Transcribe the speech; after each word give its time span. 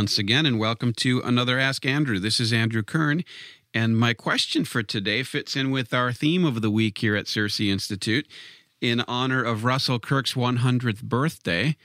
Once 0.00 0.18
again, 0.18 0.46
and 0.46 0.58
welcome 0.58 0.94
to 0.94 1.20
another 1.20 1.58
Ask 1.58 1.84
Andrew. 1.84 2.18
This 2.18 2.40
is 2.40 2.54
Andrew 2.54 2.82
Kern, 2.82 3.22
and 3.74 3.98
my 3.98 4.14
question 4.14 4.64
for 4.64 4.82
today 4.82 5.22
fits 5.22 5.54
in 5.54 5.70
with 5.70 5.92
our 5.92 6.10
theme 6.10 6.46
of 6.46 6.62
the 6.62 6.70
week 6.70 6.96
here 6.96 7.14
at 7.16 7.26
CiRCE 7.26 7.68
Institute 7.68 8.26
in 8.80 9.02
honor 9.06 9.44
of 9.44 9.62
Russell 9.62 9.98
Kirk's 9.98 10.32
100th 10.32 11.02
birthday, 11.02 11.76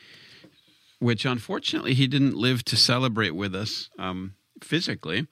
which 1.00 1.26
unfortunately 1.26 1.94
he 1.94 2.08
didn't 2.08 2.38
live 2.38 2.64
to 2.64 2.78
celebrate 2.78 3.36
with 3.36 3.54
us 3.54 3.90
um, 4.00 4.36
physically. 4.64 5.28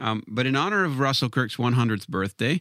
Um, 0.00 0.24
but 0.26 0.44
in 0.44 0.56
honor 0.56 0.82
of 0.82 0.98
Russell 0.98 1.30
Kirk's 1.30 1.54
100th 1.54 2.08
birthday, 2.08 2.60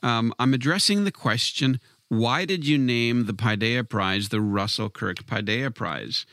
um, 0.00 0.32
I'm 0.38 0.54
addressing 0.54 1.02
the 1.02 1.10
question 1.10 1.80
why 2.06 2.44
did 2.44 2.64
you 2.64 2.78
name 2.78 3.26
the 3.26 3.34
Paideia 3.34 3.82
Prize 3.82 4.28
the 4.28 4.40
Russell 4.40 4.90
Kirk 4.90 5.26
Paideia 5.26 5.74
Prize? 5.74 6.24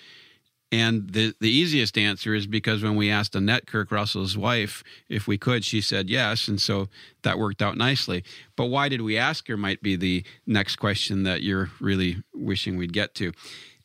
And 0.71 1.09
the, 1.11 1.33
the 1.39 1.49
easiest 1.49 1.97
answer 1.97 2.33
is 2.33 2.47
because 2.47 2.83
when 2.83 2.95
we 2.95 3.09
asked 3.09 3.35
Annette 3.35 3.67
Kirk 3.67 3.91
Russell's 3.91 4.37
wife 4.37 4.83
if 5.07 5.27
we 5.27 5.37
could, 5.37 5.63
she 5.63 5.79
said 5.79 6.09
yes. 6.09 6.47
And 6.47 6.59
so 6.59 6.89
that 7.21 7.39
worked 7.39 7.61
out 7.61 7.77
nicely. 7.77 8.23
But 8.55 8.65
why 8.65 8.89
did 8.89 9.01
we 9.01 9.17
ask 9.17 9.47
her 9.47 9.57
might 9.57 9.81
be 9.81 9.95
the 9.95 10.23
next 10.45 10.77
question 10.77 11.23
that 11.23 11.43
you're 11.43 11.69
really 11.79 12.17
wishing 12.33 12.77
we'd 12.77 12.93
get 12.93 13.15
to. 13.15 13.31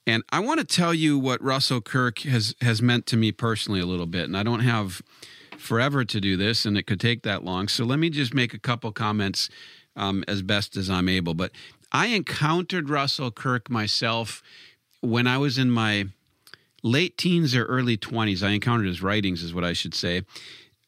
And 0.07 0.23
I 0.31 0.41
want 0.41 0.61
to 0.61 0.67
tell 0.67 0.95
you 0.95 1.19
what 1.19 1.43
Russell 1.43 1.81
Kirk 1.81 2.21
has, 2.21 2.55
has 2.61 2.81
meant 2.83 3.07
to 3.07 3.17
me 3.17 3.33
personally 3.33 3.81
a 3.81 3.87
little 3.87 4.07
bit. 4.07 4.25
And 4.25 4.37
I 4.37 4.43
don't 4.43 4.61
have 4.61 5.03
forever 5.59 6.05
to 6.05 6.21
do 6.21 6.37
this, 6.37 6.65
and 6.65 6.77
it 6.77 6.85
could 6.85 7.01
take 7.01 7.23
that 7.23 7.45
long. 7.45 7.69
So 7.69 7.85
let 7.85 7.99
me 7.99 8.11
just 8.11 8.35
make 8.35 8.55
a 8.55 8.59
couple 8.59 8.91
comments 8.93 9.49
um, 9.95 10.25
as 10.27 10.43
best 10.43 10.77
as 10.77 10.89
I'm 10.89 11.09
able. 11.09 11.35
But 11.35 11.53
I 11.93 12.07
encountered 12.09 12.89
Russell 12.89 13.31
Kirk 13.31 13.69
myself 13.69 14.43
when 15.01 15.27
I 15.27 15.39
was 15.39 15.59
in 15.59 15.71
my 15.71 16.07
late 16.83 17.17
teens 17.17 17.55
or 17.55 17.65
early 17.65 17.97
20s. 17.97 18.43
I 18.43 18.51
encountered 18.51 18.87
his 18.87 19.03
writings, 19.03 19.43
is 19.43 19.55
what 19.55 19.65
I 19.65 19.73
should 19.73 19.95
say. 19.95 20.23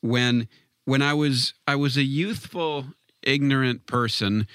When 0.00 0.48
when 0.84 1.02
I 1.02 1.14
was 1.14 1.54
I 1.66 1.76
was 1.76 1.96
a 1.96 2.02
youthful, 2.02 2.86
ignorant 3.22 3.86
person 3.86 4.46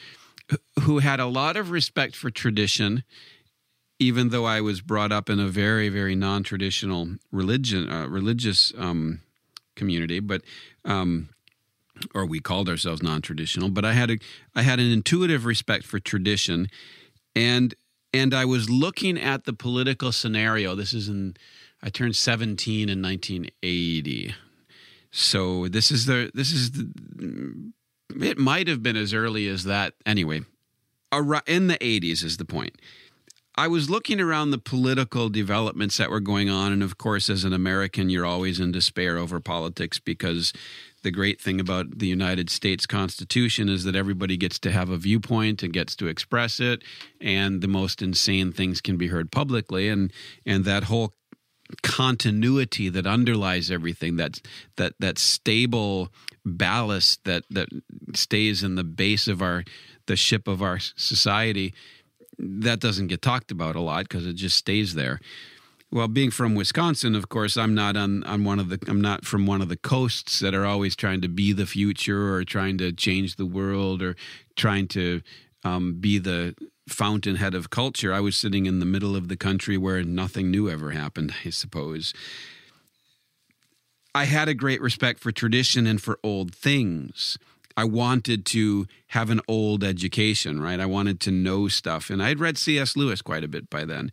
who 0.82 1.00
had 1.00 1.20
a 1.20 1.26
lot 1.26 1.58
of 1.58 1.72
respect 1.72 2.16
for 2.16 2.30
tradition, 2.30 3.04
even 4.00 4.30
though 4.30 4.46
I 4.46 4.62
was 4.62 4.82
brought 4.82 5.12
up 5.12 5.30
in 5.30 5.40
a 5.40 5.48
very 5.48 5.90
very 5.90 6.16
non 6.16 6.44
traditional 6.44 7.10
religion 7.32 7.90
uh, 7.90 8.08
religious 8.08 8.74
um, 8.78 9.22
community, 9.76 10.20
but. 10.20 10.42
Um, 10.86 11.30
or 12.14 12.28
we 12.28 12.40
called 12.40 12.70
ourselves 12.70 13.02
non-traditional, 13.02 13.70
but 13.70 13.84
I 13.84 13.94
had 13.94 14.12
a 14.12 14.18
I 14.56 14.62
had 14.62 14.80
an 14.80 14.92
intuitive 14.92 15.46
respect 15.46 15.84
for 15.84 16.00
tradition, 16.00 16.68
and 17.36 17.74
and 18.18 18.34
I 18.34 18.46
was 18.46 18.70
looking 18.70 19.18
at 19.20 19.46
the 19.46 19.54
political 19.54 20.12
scenario. 20.12 20.76
This 20.76 20.94
is 20.94 21.08
in 21.08 21.36
I 21.82 21.90
turned 21.90 22.16
17 22.16 22.90
in 22.90 23.02
1980, 23.02 24.34
so 25.12 25.68
this 25.68 25.92
is 25.92 26.06
the 26.06 26.32
this 26.34 26.52
is 26.52 26.72
the 26.72 27.72
it 28.20 28.38
might 28.38 28.68
have 28.68 28.82
been 28.82 28.96
as 28.96 29.14
early 29.14 29.48
as 29.48 29.64
that 29.66 29.94
anyway. 30.06 30.42
In 31.46 31.68
the 31.68 31.78
80s 31.78 32.24
is 32.24 32.38
the 32.38 32.46
point. 32.46 32.80
I 33.60 33.68
was 33.68 33.90
looking 33.90 34.22
around 34.22 34.52
the 34.52 34.60
political 34.60 35.30
developments 35.30 35.98
that 35.98 36.12
were 36.12 36.20
going 36.20 36.48
on, 36.48 36.72
and 36.72 36.84
of 36.84 37.00
course, 37.00 37.28
as 37.28 37.44
an 37.44 37.54
American, 37.54 38.10
you're 38.10 38.26
always 38.26 38.60
in 38.60 38.72
despair 38.72 39.18
over 39.18 39.40
politics 39.40 39.98
because 39.98 40.54
the 41.08 41.12
great 41.12 41.40
thing 41.40 41.62
about 41.62 42.00
the 42.00 42.06
United 42.06 42.50
States 42.50 42.86
Constitution 42.86 43.70
is 43.70 43.86
that 43.86 43.96
everybody 43.96 44.36
gets 44.36 44.60
to 44.60 44.74
have 44.74 44.90
a 44.90 44.98
viewpoint 44.98 45.64
and 45.64 45.72
gets 45.72 45.96
to 45.96 46.08
express 46.08 46.60
it, 46.60 46.84
and 47.22 47.62
the 47.62 47.68
most 47.70 48.02
insane 48.02 48.52
things 48.52 48.82
can 48.82 48.98
be 48.98 49.08
heard 49.08 49.32
publicly, 49.32 49.88
and 49.88 50.12
and 50.46 50.66
that 50.66 50.84
whole 50.84 51.14
continuity 51.82 52.90
that 52.90 53.08
underlies 53.08 53.72
everything 53.72 54.18
that 54.18 54.42
that 54.76 54.96
that 55.00 55.18
stable 55.18 56.12
ballast 56.44 57.24
that 57.24 57.44
that 57.50 57.70
stays 58.14 58.62
in 58.62 58.76
the 58.76 58.84
base 58.84 59.30
of 59.30 59.42
our 59.42 59.64
the 60.08 60.18
ship 60.18 60.46
of 60.46 60.62
our 60.62 60.80
society 60.98 61.74
that 62.38 62.82
doesn't 62.82 63.08
get 63.08 63.22
talked 63.22 63.50
about 63.50 63.78
a 63.78 63.82
lot 63.82 64.04
because 64.04 64.28
it 64.28 64.36
just 64.36 64.58
stays 64.58 64.94
there 64.94 65.22
well, 65.92 66.08
being 66.08 66.32
from 66.32 66.56
Wisconsin, 66.56 67.16
of 67.16 67.30
course, 67.30 67.56
I'm 67.56 67.74
not 67.74 67.96
on, 67.96 68.24
on 68.24 68.44
one 68.44 68.60
of 68.60 68.70
the 68.70 68.80
I'm 68.88 69.02
not 69.02 69.26
from 69.26 69.46
one 69.46 69.62
of 69.62 69.70
the 69.70 69.78
coasts 69.78 70.40
that 70.42 70.54
are 70.54 70.66
always 70.66 70.96
trying 70.96 71.22
to 71.22 71.30
be 71.30 71.54
the 71.54 71.66
future 71.66 72.34
or 72.34 72.44
trying 72.44 72.78
to 72.80 72.92
change 72.92 73.36
the 73.36 73.46
world 73.46 74.02
or 74.02 74.16
trying 74.56 74.88
to 74.90 75.22
um, 75.64 75.98
be 76.00 76.18
the 76.18 76.56
fountainhead 76.90 77.54
of 77.54 77.70
culture. 77.70 78.14
I 78.14 78.20
was 78.20 78.36
sitting 78.36 78.66
in 78.66 78.80
the 78.80 78.86
middle 78.86 79.16
of 79.16 79.28
the 79.30 79.38
country 79.38 79.78
where 79.78 80.04
nothing 80.04 80.52
new 80.52 80.70
ever 80.70 80.92
happened, 80.92 81.34
I 81.46 81.52
suppose. 81.52 82.14
I 84.14 84.26
had 84.26 84.50
a 84.50 84.54
great 84.54 84.82
respect 84.82 85.20
for 85.20 85.32
tradition 85.32 85.86
and 85.86 86.02
for 86.02 86.20
old 86.24 86.54
things. 86.54 87.38
I 87.78 87.84
wanted 87.84 88.46
to 88.48 88.88
have 89.08 89.30
an 89.30 89.42
old 89.48 89.84
education, 89.84 90.60
right? 90.60 90.80
I 90.80 90.88
wanted 90.88 91.20
to 91.22 91.32
know 91.32 91.68
stuff. 91.68 92.10
And 92.10 92.24
I'd 92.24 92.40
read 92.40 92.58
C.S. 92.58 92.98
Lewis 92.98 93.22
quite 93.22 93.44
a 93.44 93.48
bit 93.48 93.70
by 93.70 93.86
then. 93.86 94.12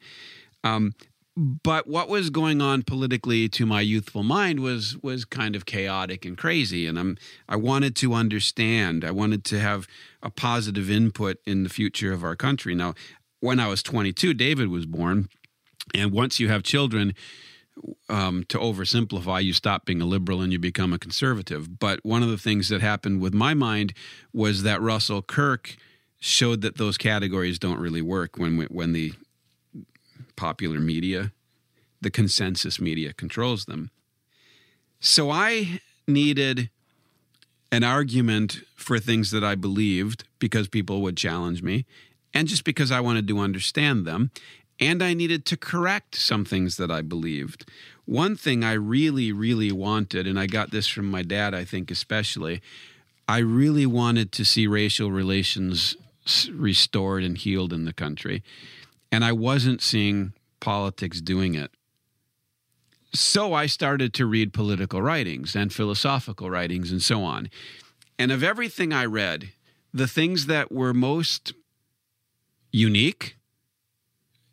Um, 0.63 0.93
but 1.37 1.89
what 1.89 2.09
was 2.09 2.31
going 2.31 2.61
on 2.61 2.83
politically 2.83 3.49
to 3.49 3.67
my 3.67 3.81
youthful 3.81 4.23
mind 4.23 4.61
was 4.61 4.97
was 5.03 5.25
kind 5.25 5.57
of 5.57 5.67
chaotic 5.67 6.25
and 6.25 6.39
crazy. 6.39 6.87
And 6.87 6.99
i'm 6.99 7.19
i 7.49 7.57
wanted 7.57 7.97
to 7.97 8.15
understand. 8.15 9.05
I 9.05 9.11
wanted 9.11 9.45
to 9.47 9.61
have 9.61 9.87
a 10.23 10.31
positive 10.31 10.91
input 10.91 11.39
in 11.45 11.65
the 11.65 11.69
future 11.69 12.13
of 12.13 12.23
our 12.23 12.37
country. 12.37 12.75
Now 12.75 12.95
when 13.41 13.59
i 13.59 13.67
was 13.67 13.83
22 13.83 14.35
david 14.35 14.69
was 14.69 14.87
born. 14.87 15.29
And 15.93 16.13
once 16.13 16.41
you 16.41 16.49
have 16.49 16.63
children 16.63 17.15
um, 18.09 18.45
to 18.49 18.59
oversimplify, 18.59 19.45
you 19.45 19.53
stop 19.53 19.85
being 19.85 20.01
a 20.01 20.07
liberal 20.07 20.41
and 20.41 20.51
you 20.51 20.59
become 20.59 20.95
a 20.95 20.99
conservative. 20.99 21.79
But 21.79 22.01
one 22.03 22.23
of 22.23 22.31
the 22.31 22.39
things 22.39 22.71
that 22.71 22.81
happened 22.81 23.21
with 23.21 23.35
my 23.35 23.53
mind 23.53 23.93
was 24.33 24.63
that 24.63 24.81
Russell 24.81 25.21
Kirk 25.21 25.77
showed 26.21 26.63
that 26.63 26.79
those 26.79 26.97
categories 26.97 27.59
don't 27.59 27.79
really 27.79 28.01
work 28.01 28.39
when 28.39 28.63
when 28.71 28.93
the 28.93 29.13
popular 30.37 30.81
media, 30.81 31.33
the 32.01 32.11
consensus 32.11 32.81
media 32.81 33.13
controls 33.13 33.65
them. 33.65 33.91
So 35.01 35.31
I 35.31 35.81
needed 36.07 36.71
an 37.73 37.85
argument 37.85 38.61
for 38.77 38.99
things 38.99 39.31
that 39.31 39.43
I 39.43 39.55
believed 39.55 40.25
because 40.39 40.69
people 40.69 41.03
would 41.03 41.17
challenge 41.17 41.63
me, 41.63 41.87
and 42.33 42.47
just 42.49 42.65
because 42.65 42.91
I 42.91 43.01
wanted 43.01 43.27
to 43.29 43.39
understand 43.39 44.07
them. 44.07 44.31
And 44.81 45.03
I 45.03 45.15
needed 45.15 45.45
to 45.47 45.57
correct 45.57 46.17
some 46.17 46.45
things 46.45 46.79
that 46.79 46.91
I 46.91 47.01
believed. 47.01 47.71
One 48.07 48.35
thing 48.35 48.65
I 48.65 48.73
really, 48.73 49.31
really 49.31 49.71
wanted, 49.71 50.27
and 50.27 50.39
I 50.39 50.47
got 50.47 50.73
this 50.73 50.89
from 50.89 51.09
my 51.09 51.23
dad, 51.23 51.55
I 51.55 51.65
think, 51.65 51.93
especially, 51.93 52.61
I 53.29 53.39
really 53.39 53.87
wanted 53.87 54.33
to 54.33 54.45
see 54.45 54.67
racial 54.67 55.13
relations 55.13 55.97
restored 56.51 57.23
and 57.23 57.39
healed 57.39 57.73
in 57.73 57.85
the 57.85 57.93
country. 57.93 58.43
And 59.15 59.25
I 59.25 59.31
wasn't 59.31 59.81
seeing 59.81 60.33
politics 60.59 61.21
doing 61.21 61.55
it. 61.55 61.71
So 63.15 63.55
I 63.55 63.67
started 63.67 64.13
to 64.15 64.27
read 64.27 64.53
political 64.53 65.01
writings 65.01 65.55
and 65.55 65.73
philosophical 65.73 66.51
writings 66.51 66.91
and 66.91 67.01
so 67.01 67.23
on. 67.23 67.49
And 68.19 68.33
of 68.33 68.43
everything 68.43 68.93
I 68.93 69.05
read, 69.05 69.53
the 69.93 70.09
things 70.09 70.47
that 70.47 70.73
were 70.73 70.93
most 70.93 71.53
unique 72.73 73.37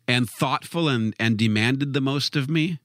and 0.06 0.30
thoughtful 0.30 0.88
and, 0.88 1.12
and 1.18 1.36
demanded 1.36 1.92
the 1.92 2.00
most 2.00 2.36
of 2.36 2.48
me 2.48 2.78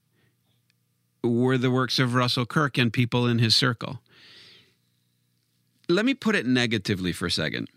were 1.22 1.56
the 1.56 1.70
works 1.70 2.00
of 2.00 2.12
Russell 2.12 2.44
Kirk 2.44 2.76
and 2.76 2.92
people 2.92 3.24
in 3.28 3.38
his 3.38 3.54
circle. 3.54 4.00
Let 5.88 6.04
me 6.04 6.14
put 6.14 6.34
it 6.34 6.44
negatively 6.44 7.12
for 7.12 7.26
a 7.26 7.30
second. 7.30 7.68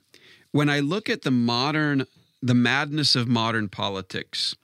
When 0.51 0.71
I 0.71 0.79
look 0.79 1.07
at 1.07 1.21
the 1.21 1.29
modern 1.29 2.07
the 2.41 2.53
madness 2.53 3.15
of 3.15 3.27
modern 3.27 3.69
politics. 3.69 4.55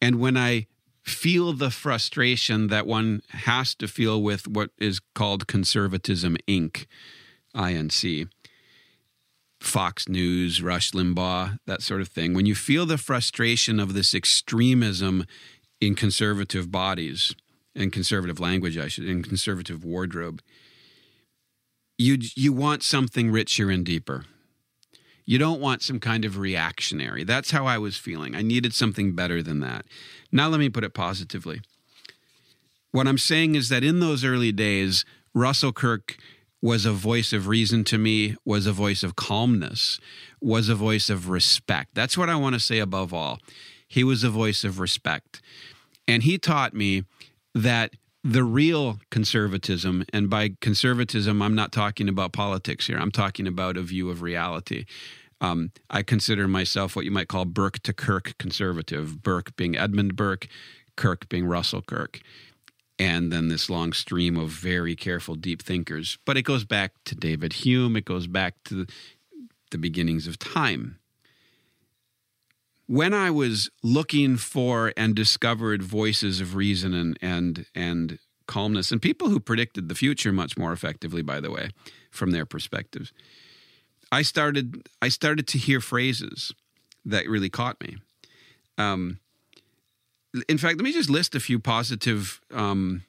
And 0.00 0.20
when 0.20 0.36
I 0.36 0.66
feel 1.02 1.52
the 1.52 1.70
frustration 1.70 2.68
that 2.68 2.86
one 2.86 3.22
has 3.30 3.74
to 3.74 3.88
feel 3.88 4.22
with 4.22 4.46
what 4.46 4.70
is 4.78 5.00
called 5.14 5.46
conservatism 5.46 6.36
inc 6.46 6.86
INC. 7.54 8.28
Fox 9.60 10.08
News, 10.08 10.62
Rush 10.62 10.92
Limbaugh, 10.92 11.58
that 11.66 11.82
sort 11.82 12.00
of 12.00 12.08
thing. 12.08 12.32
When 12.34 12.46
you 12.46 12.54
feel 12.54 12.86
the 12.86 12.98
frustration 12.98 13.80
of 13.80 13.92
this 13.92 14.14
extremism 14.14 15.24
in 15.80 15.96
conservative 15.96 16.70
bodies 16.70 17.34
and 17.74 17.92
conservative 17.92 18.38
language, 18.38 18.78
I 18.78 18.86
should, 18.86 19.04
in 19.04 19.22
conservative 19.22 19.84
wardrobe, 19.84 20.40
you 21.96 22.18
you 22.36 22.52
want 22.52 22.84
something 22.84 23.32
richer 23.32 23.70
and 23.70 23.84
deeper. 23.84 24.26
You 25.28 25.36
don't 25.36 25.60
want 25.60 25.82
some 25.82 26.00
kind 26.00 26.24
of 26.24 26.38
reactionary. 26.38 27.22
That's 27.22 27.50
how 27.50 27.66
I 27.66 27.76
was 27.76 27.98
feeling. 27.98 28.34
I 28.34 28.40
needed 28.40 28.72
something 28.72 29.14
better 29.14 29.42
than 29.42 29.60
that. 29.60 29.84
Now 30.32 30.48
let 30.48 30.58
me 30.58 30.70
put 30.70 30.84
it 30.84 30.94
positively. 30.94 31.60
What 32.92 33.06
I'm 33.06 33.18
saying 33.18 33.54
is 33.54 33.68
that 33.68 33.84
in 33.84 34.00
those 34.00 34.24
early 34.24 34.52
days, 34.52 35.04
Russell 35.34 35.74
Kirk 35.74 36.16
was 36.62 36.86
a 36.86 36.92
voice 36.92 37.34
of 37.34 37.46
reason 37.46 37.84
to 37.84 37.98
me, 37.98 38.36
was 38.46 38.64
a 38.64 38.72
voice 38.72 39.02
of 39.02 39.16
calmness, 39.16 40.00
was 40.40 40.70
a 40.70 40.74
voice 40.74 41.10
of 41.10 41.28
respect. 41.28 41.90
That's 41.94 42.16
what 42.16 42.30
I 42.30 42.36
want 42.36 42.54
to 42.54 42.60
say 42.60 42.78
above 42.78 43.12
all. 43.12 43.38
He 43.86 44.02
was 44.02 44.24
a 44.24 44.30
voice 44.30 44.64
of 44.64 44.80
respect. 44.80 45.42
And 46.06 46.22
he 46.22 46.38
taught 46.38 46.72
me 46.72 47.04
that 47.54 47.92
the 48.24 48.44
real 48.44 48.98
conservatism, 49.10 50.04
and 50.12 50.28
by 50.28 50.50
conservatism, 50.60 51.40
I'm 51.40 51.54
not 51.54 51.72
talking 51.72 52.08
about 52.08 52.32
politics 52.32 52.86
here, 52.86 52.98
I'm 52.98 53.12
talking 53.12 53.46
about 53.46 53.76
a 53.76 53.82
view 53.82 54.10
of 54.10 54.22
reality. 54.22 54.84
Um, 55.40 55.70
I 55.88 56.02
consider 56.02 56.48
myself 56.48 56.96
what 56.96 57.04
you 57.04 57.12
might 57.12 57.28
call 57.28 57.44
Burke 57.44 57.78
to 57.84 57.92
Kirk 57.92 58.36
conservative, 58.38 59.22
Burke 59.22 59.54
being 59.54 59.76
Edmund 59.76 60.16
Burke, 60.16 60.48
Kirk 60.96 61.28
being 61.28 61.46
Russell 61.46 61.82
Kirk 61.82 62.20
and 62.98 63.32
then 63.32 63.48
this 63.48 63.70
long 63.70 63.92
stream 63.92 64.36
of 64.36 64.50
very 64.50 64.96
careful, 64.96 65.36
deep 65.36 65.62
thinkers. 65.62 66.18
But 66.24 66.36
it 66.36 66.42
goes 66.42 66.64
back 66.64 66.92
to 67.04 67.14
David 67.14 67.52
Hume, 67.52 67.96
it 67.96 68.04
goes 68.04 68.26
back 68.26 68.54
to 68.64 68.86
the 69.70 69.78
beginnings 69.78 70.26
of 70.26 70.38
time. 70.38 70.98
When 72.88 73.12
I 73.12 73.30
was 73.30 73.70
looking 73.82 74.38
for 74.38 74.94
and 74.96 75.14
discovered 75.14 75.82
voices 75.82 76.40
of 76.40 76.54
reason 76.54 76.94
and, 76.94 77.18
and, 77.20 77.66
and 77.74 78.18
calmness, 78.46 78.90
and 78.90 79.00
people 79.00 79.28
who 79.28 79.40
predicted 79.40 79.90
the 79.90 79.94
future 79.94 80.32
much 80.32 80.56
more 80.56 80.72
effectively, 80.72 81.20
by 81.20 81.38
the 81.38 81.50
way, 81.50 81.68
from 82.10 82.30
their 82.30 82.46
perspectives, 82.46 83.12
I 84.10 84.22
started, 84.22 84.88
I 85.02 85.10
started 85.10 85.46
to 85.48 85.58
hear 85.58 85.82
phrases 85.82 86.54
that 87.04 87.28
really 87.28 87.50
caught 87.50 87.78
me. 87.80 87.98
Um, 88.78 89.18
in 90.48 90.56
fact, 90.56 90.78
let 90.78 90.84
me 90.84 90.92
just 90.92 91.10
list 91.10 91.34
a 91.34 91.40
few 91.40 91.58
positive 91.58 92.40
um, 92.54 93.02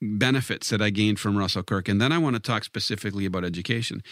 benefits 0.00 0.70
that 0.70 0.80
I 0.80 0.90
gained 0.90 1.20
from 1.20 1.36
Russell 1.36 1.62
Kirk, 1.62 1.88
and 1.88 2.00
then 2.00 2.12
I 2.12 2.18
want 2.18 2.34
to 2.34 2.40
talk 2.40 2.64
specifically 2.64 3.26
about 3.26 3.44
education. 3.44 4.02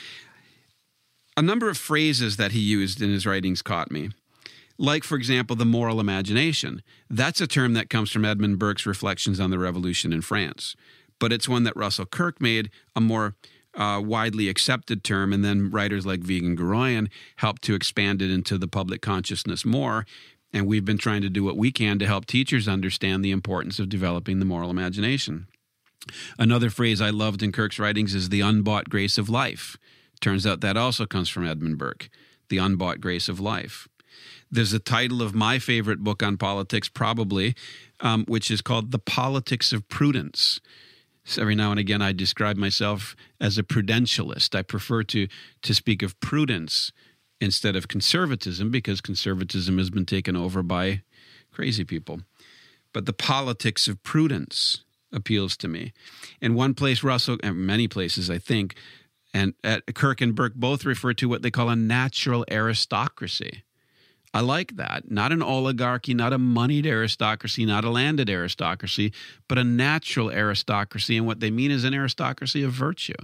A 1.40 1.42
number 1.42 1.70
of 1.70 1.78
phrases 1.78 2.36
that 2.36 2.52
he 2.52 2.60
used 2.60 3.00
in 3.00 3.08
his 3.08 3.24
writings 3.24 3.62
caught 3.62 3.90
me. 3.90 4.10
Like, 4.76 5.04
for 5.04 5.16
example, 5.16 5.56
the 5.56 5.64
moral 5.64 5.98
imagination. 5.98 6.82
That's 7.08 7.40
a 7.40 7.46
term 7.46 7.72
that 7.72 7.88
comes 7.88 8.10
from 8.10 8.26
Edmund 8.26 8.58
Burke's 8.58 8.84
Reflections 8.84 9.40
on 9.40 9.50
the 9.50 9.58
Revolution 9.58 10.12
in 10.12 10.20
France, 10.20 10.76
but 11.18 11.32
it's 11.32 11.48
one 11.48 11.64
that 11.64 11.74
Russell 11.74 12.04
Kirk 12.04 12.42
made 12.42 12.68
a 12.94 13.00
more 13.00 13.36
uh, 13.74 14.02
widely 14.04 14.50
accepted 14.50 15.02
term, 15.02 15.32
and 15.32 15.42
then 15.42 15.70
writers 15.70 16.04
like 16.04 16.20
Vigen 16.20 16.58
Guroian 16.58 17.08
helped 17.36 17.62
to 17.62 17.74
expand 17.74 18.20
it 18.20 18.30
into 18.30 18.58
the 18.58 18.68
public 18.68 19.00
consciousness 19.00 19.64
more. 19.64 20.04
And 20.52 20.66
we've 20.66 20.84
been 20.84 20.98
trying 20.98 21.22
to 21.22 21.30
do 21.30 21.42
what 21.42 21.56
we 21.56 21.72
can 21.72 21.98
to 22.00 22.06
help 22.06 22.26
teachers 22.26 22.68
understand 22.68 23.24
the 23.24 23.30
importance 23.30 23.78
of 23.78 23.88
developing 23.88 24.40
the 24.40 24.44
moral 24.44 24.68
imagination. 24.68 25.46
Another 26.38 26.68
phrase 26.68 27.00
I 27.00 27.08
loved 27.08 27.42
in 27.42 27.50
Kirk's 27.50 27.78
writings 27.78 28.14
is 28.14 28.28
the 28.28 28.42
unbought 28.42 28.90
grace 28.90 29.16
of 29.16 29.30
life. 29.30 29.78
Turns 30.20 30.46
out 30.46 30.60
that 30.60 30.76
also 30.76 31.06
comes 31.06 31.28
from 31.28 31.46
Edmund 31.46 31.78
Burke, 31.78 32.10
the 32.48 32.58
unbought 32.58 33.00
grace 33.00 33.28
of 33.28 33.40
life. 33.40 33.88
There's 34.50 34.72
a 34.72 34.80
title 34.80 35.22
of 35.22 35.34
my 35.34 35.58
favorite 35.58 36.00
book 36.00 36.22
on 36.22 36.36
politics, 36.36 36.88
probably, 36.88 37.54
um, 38.00 38.24
which 38.26 38.50
is 38.50 38.60
called 38.60 38.90
The 38.90 38.98
Politics 38.98 39.72
of 39.72 39.88
Prudence. 39.88 40.60
So 41.24 41.42
every 41.42 41.54
now 41.54 41.70
and 41.70 41.78
again, 41.78 42.02
I 42.02 42.12
describe 42.12 42.56
myself 42.56 43.14
as 43.40 43.56
a 43.56 43.62
prudentialist. 43.62 44.56
I 44.56 44.62
prefer 44.62 45.04
to, 45.04 45.28
to 45.62 45.74
speak 45.74 46.02
of 46.02 46.18
prudence 46.18 46.90
instead 47.40 47.76
of 47.76 47.88
conservatism 47.88 48.70
because 48.70 49.00
conservatism 49.00 49.78
has 49.78 49.90
been 49.90 50.06
taken 50.06 50.36
over 50.36 50.62
by 50.62 51.02
crazy 51.52 51.84
people. 51.84 52.20
But 52.92 53.06
the 53.06 53.12
politics 53.12 53.86
of 53.86 54.02
prudence 54.02 54.82
appeals 55.12 55.56
to 55.58 55.68
me. 55.68 55.92
In 56.40 56.54
one 56.54 56.74
place, 56.74 57.02
Russell, 57.02 57.38
and 57.42 57.56
many 57.56 57.88
places, 57.88 58.30
I 58.30 58.38
think, 58.38 58.74
and 59.32 59.54
at 59.62 59.94
Kirk 59.94 60.20
and 60.20 60.34
Burke 60.34 60.54
both 60.54 60.84
refer 60.84 61.12
to 61.14 61.28
what 61.28 61.42
they 61.42 61.50
call 61.50 61.68
a 61.68 61.76
natural 61.76 62.44
aristocracy. 62.50 63.62
I 64.32 64.40
like 64.40 64.76
that. 64.76 65.10
Not 65.10 65.32
an 65.32 65.42
oligarchy, 65.42 66.14
not 66.14 66.32
a 66.32 66.38
moneyed 66.38 66.86
aristocracy, 66.86 67.66
not 67.66 67.84
a 67.84 67.90
landed 67.90 68.30
aristocracy, 68.30 69.12
but 69.48 69.58
a 69.58 69.64
natural 69.64 70.30
aristocracy. 70.30 71.16
And 71.16 71.26
what 71.26 71.40
they 71.40 71.50
mean 71.50 71.70
is 71.70 71.82
an 71.82 71.94
aristocracy 71.94 72.62
of 72.62 72.72
virtue. 72.72 73.14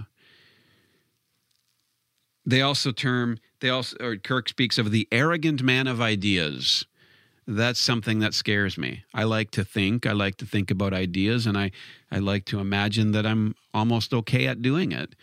They 2.45 2.61
also 2.61 2.91
term 2.91 3.39
they 3.59 3.69
also 3.69 3.97
or 3.99 4.15
Kirk 4.17 4.49
speaks 4.49 4.77
of 4.77 4.91
the 4.91 5.07
arrogant 5.11 5.63
man 5.63 5.87
of 5.87 6.01
ideas. 6.01 6.85
That's 7.45 7.79
something 7.79 8.19
that 8.19 8.33
scares 8.33 8.77
me. 8.77 9.03
I 9.13 9.23
like 9.23 9.51
to 9.51 9.63
think, 9.63 10.05
I 10.05 10.11
like 10.11 10.35
to 10.37 10.45
think 10.45 10.69
about 10.69 10.93
ideas 10.93 11.45
and 11.45 11.57
I 11.57 11.71
I 12.11 12.19
like 12.19 12.45
to 12.45 12.59
imagine 12.59 13.11
that 13.11 13.25
I'm 13.25 13.55
almost 13.73 14.13
okay 14.13 14.47
at 14.47 14.61
doing 14.61 14.91
it. 14.91 15.15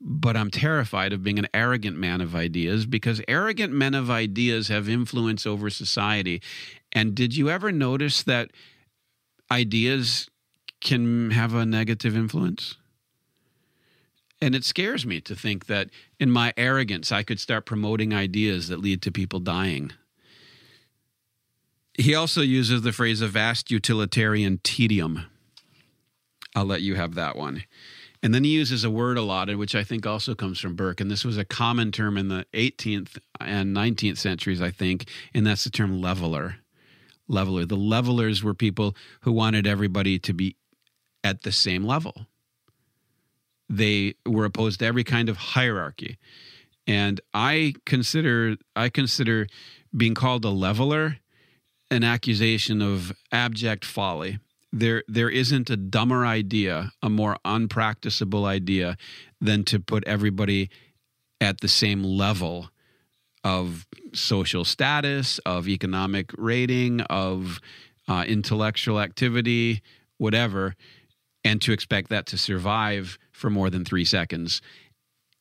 But 0.00 0.36
I'm 0.36 0.50
terrified 0.50 1.12
of 1.12 1.22
being 1.22 1.38
an 1.38 1.48
arrogant 1.52 1.96
man 1.96 2.20
of 2.20 2.34
ideas 2.34 2.86
because 2.86 3.20
arrogant 3.28 3.72
men 3.72 3.94
of 3.94 4.10
ideas 4.10 4.68
have 4.68 4.88
influence 4.88 5.46
over 5.46 5.68
society. 5.68 6.40
And 6.92 7.14
did 7.14 7.36
you 7.36 7.50
ever 7.50 7.70
notice 7.70 8.22
that 8.22 8.50
ideas 9.50 10.30
can 10.80 11.32
have 11.32 11.54
a 11.54 11.66
negative 11.66 12.16
influence? 12.16 12.76
And 14.40 14.54
it 14.54 14.64
scares 14.64 15.04
me 15.04 15.20
to 15.20 15.34
think 15.34 15.66
that 15.66 15.90
in 16.18 16.30
my 16.30 16.54
arrogance, 16.56 17.12
I 17.12 17.22
could 17.22 17.38
start 17.38 17.66
promoting 17.66 18.14
ideas 18.14 18.68
that 18.68 18.80
lead 18.80 19.02
to 19.02 19.12
people 19.12 19.38
dying. 19.38 19.92
He 21.92 22.14
also 22.14 22.40
uses 22.40 22.80
the 22.80 22.92
phrase 22.92 23.20
a 23.20 23.28
vast 23.28 23.70
utilitarian 23.70 24.60
tedium. 24.62 25.26
I'll 26.56 26.64
let 26.64 26.80
you 26.80 26.94
have 26.94 27.14
that 27.16 27.36
one. 27.36 27.64
And 28.22 28.34
then 28.34 28.44
he 28.44 28.50
uses 28.50 28.84
a 28.84 28.90
word 28.90 29.16
a 29.16 29.22
lot, 29.22 29.54
which 29.56 29.74
I 29.74 29.82
think 29.82 30.06
also 30.06 30.34
comes 30.34 30.60
from 30.60 30.76
Burke. 30.76 31.00
And 31.00 31.10
this 31.10 31.24
was 31.24 31.38
a 31.38 31.44
common 31.44 31.90
term 31.90 32.18
in 32.18 32.28
the 32.28 32.44
18th 32.52 33.18
and 33.40 33.74
19th 33.74 34.18
centuries, 34.18 34.60
I 34.60 34.70
think. 34.70 35.08
And 35.32 35.46
that's 35.46 35.64
the 35.64 35.70
term 35.70 36.00
leveler. 36.02 36.56
Leveler. 37.28 37.64
The 37.64 37.76
levelers 37.76 38.42
were 38.42 38.54
people 38.54 38.94
who 39.22 39.32
wanted 39.32 39.66
everybody 39.66 40.18
to 40.18 40.34
be 40.34 40.56
at 41.24 41.42
the 41.42 41.52
same 41.52 41.84
level 41.84 42.26
they 43.70 44.14
were 44.26 44.44
opposed 44.44 44.80
to 44.80 44.86
every 44.86 45.04
kind 45.04 45.28
of 45.28 45.36
hierarchy. 45.36 46.18
And 46.86 47.20
I 47.32 47.74
consider 47.86 48.56
I 48.74 48.88
consider 48.88 49.46
being 49.96 50.14
called 50.14 50.44
a 50.44 50.50
leveler 50.50 51.18
an 51.92 52.04
accusation 52.04 52.82
of 52.82 53.12
abject 53.32 53.84
folly. 53.84 54.38
There 54.72 55.02
there 55.08 55.30
isn't 55.30 55.68
a 55.70 55.76
dumber 55.76 56.24
idea, 56.24 56.92
a 57.02 57.10
more 57.10 57.36
unpracticable 57.44 58.44
idea 58.44 58.96
than 59.40 59.64
to 59.64 59.80
put 59.80 60.06
everybody 60.06 60.70
at 61.40 61.60
the 61.60 61.68
same 61.68 62.04
level 62.04 62.70
of 63.42 63.86
social 64.12 64.64
status, 64.64 65.38
of 65.40 65.66
economic 65.66 66.30
rating, 66.36 67.00
of 67.02 67.60
uh, 68.06 68.24
intellectual 68.26 69.00
activity, 69.00 69.82
whatever, 70.18 70.76
and 71.44 71.62
to 71.62 71.72
expect 71.72 72.10
that 72.10 72.26
to 72.26 72.38
survive 72.38 73.18
for 73.32 73.50
more 73.50 73.70
than 73.70 73.84
three 73.84 74.04
seconds. 74.04 74.60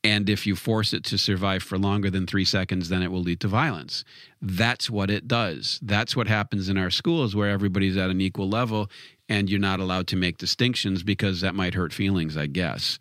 And 0.03 0.29
if 0.29 0.47
you 0.47 0.55
force 0.55 0.93
it 0.93 1.03
to 1.05 1.17
survive 1.17 1.61
for 1.61 1.77
longer 1.77 2.09
than 2.09 2.25
three 2.25 2.45
seconds, 2.45 2.87
then 2.87 3.03
it 3.03 3.11
will 3.11 3.21
lead 3.21 3.41
to 3.41 3.49
violence. 3.49 4.05
That's 4.41 4.89
what 4.89 5.09
it 5.09 5.27
does. 5.27 5.77
That's 5.81 6.15
what 6.15 6.27
happens 6.27 6.69
in 6.69 6.77
our 6.77 6.89
schools 6.89 7.35
where 7.35 7.49
everybody's 7.49 7.97
at 7.97 8.09
an 8.09 8.21
equal 8.21 8.47
level 8.47 8.89
and 9.27 9.49
you're 9.49 9.59
not 9.59 9.79
allowed 9.79 10.07
to 10.07 10.15
make 10.15 10.37
distinctions 10.37 11.03
because 11.03 11.41
that 11.41 11.53
might 11.53 11.73
hurt 11.73 11.91
feelings, 11.91 12.37
I 12.37 12.47
guess. 12.47 12.97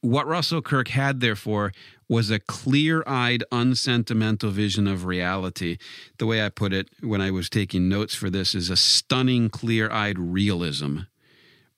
What 0.00 0.26
Russell 0.26 0.62
Kirk 0.62 0.88
had, 0.88 1.20
therefore, 1.20 1.72
was 2.08 2.30
a 2.30 2.38
clear 2.38 3.02
eyed, 3.06 3.44
unsentimental 3.52 4.50
vision 4.50 4.86
of 4.86 5.04
reality. 5.04 5.76
The 6.18 6.26
way 6.26 6.44
I 6.44 6.48
put 6.48 6.72
it 6.72 6.88
when 7.00 7.20
I 7.20 7.30
was 7.30 7.50
taking 7.50 7.88
notes 7.88 8.14
for 8.14 8.30
this 8.30 8.54
is 8.54 8.70
a 8.70 8.76
stunning, 8.76 9.50
clear 9.50 9.90
eyed 9.90 10.18
realism 10.18 11.00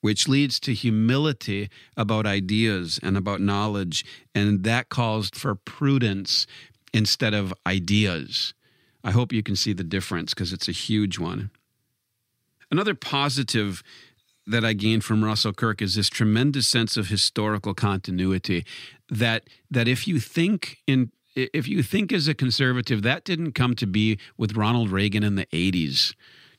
which 0.01 0.27
leads 0.27 0.59
to 0.59 0.73
humility 0.73 1.69
about 1.95 2.25
ideas 2.25 2.99
and 3.01 3.15
about 3.15 3.39
knowledge. 3.39 4.03
And 4.35 4.63
that 4.63 4.89
calls 4.89 5.29
for 5.29 5.55
prudence 5.55 6.45
instead 6.93 7.33
of 7.33 7.53
ideas. 7.65 8.53
I 9.03 9.11
hope 9.11 9.31
you 9.31 9.43
can 9.43 9.55
see 9.55 9.73
the 9.73 9.83
difference 9.83 10.33
because 10.33 10.53
it's 10.53 10.67
a 10.67 10.73
huge 10.73 11.17
one. 11.17 11.51
Another 12.69 12.95
positive 12.95 13.83
that 14.47 14.65
I 14.65 14.73
gained 14.73 15.03
from 15.03 15.23
Russell 15.23 15.53
Kirk 15.53 15.81
is 15.81 15.95
this 15.95 16.09
tremendous 16.09 16.67
sense 16.67 16.97
of 16.97 17.07
historical 17.07 17.73
continuity 17.73 18.65
that 19.09 19.43
that 19.69 19.87
if 19.87 20.07
you 20.07 20.19
think 20.19 20.77
in 20.87 21.11
if 21.35 21.67
you 21.67 21.83
think 21.83 22.11
as 22.11 22.27
a 22.27 22.33
conservative 22.33 23.03
that 23.03 23.23
didn't 23.23 23.53
come 23.53 23.75
to 23.75 23.87
be 23.87 24.17
with 24.37 24.57
Ronald 24.57 24.89
Reagan 24.89 25.23
in 25.23 25.35
the 25.35 25.45
80s 25.47 26.13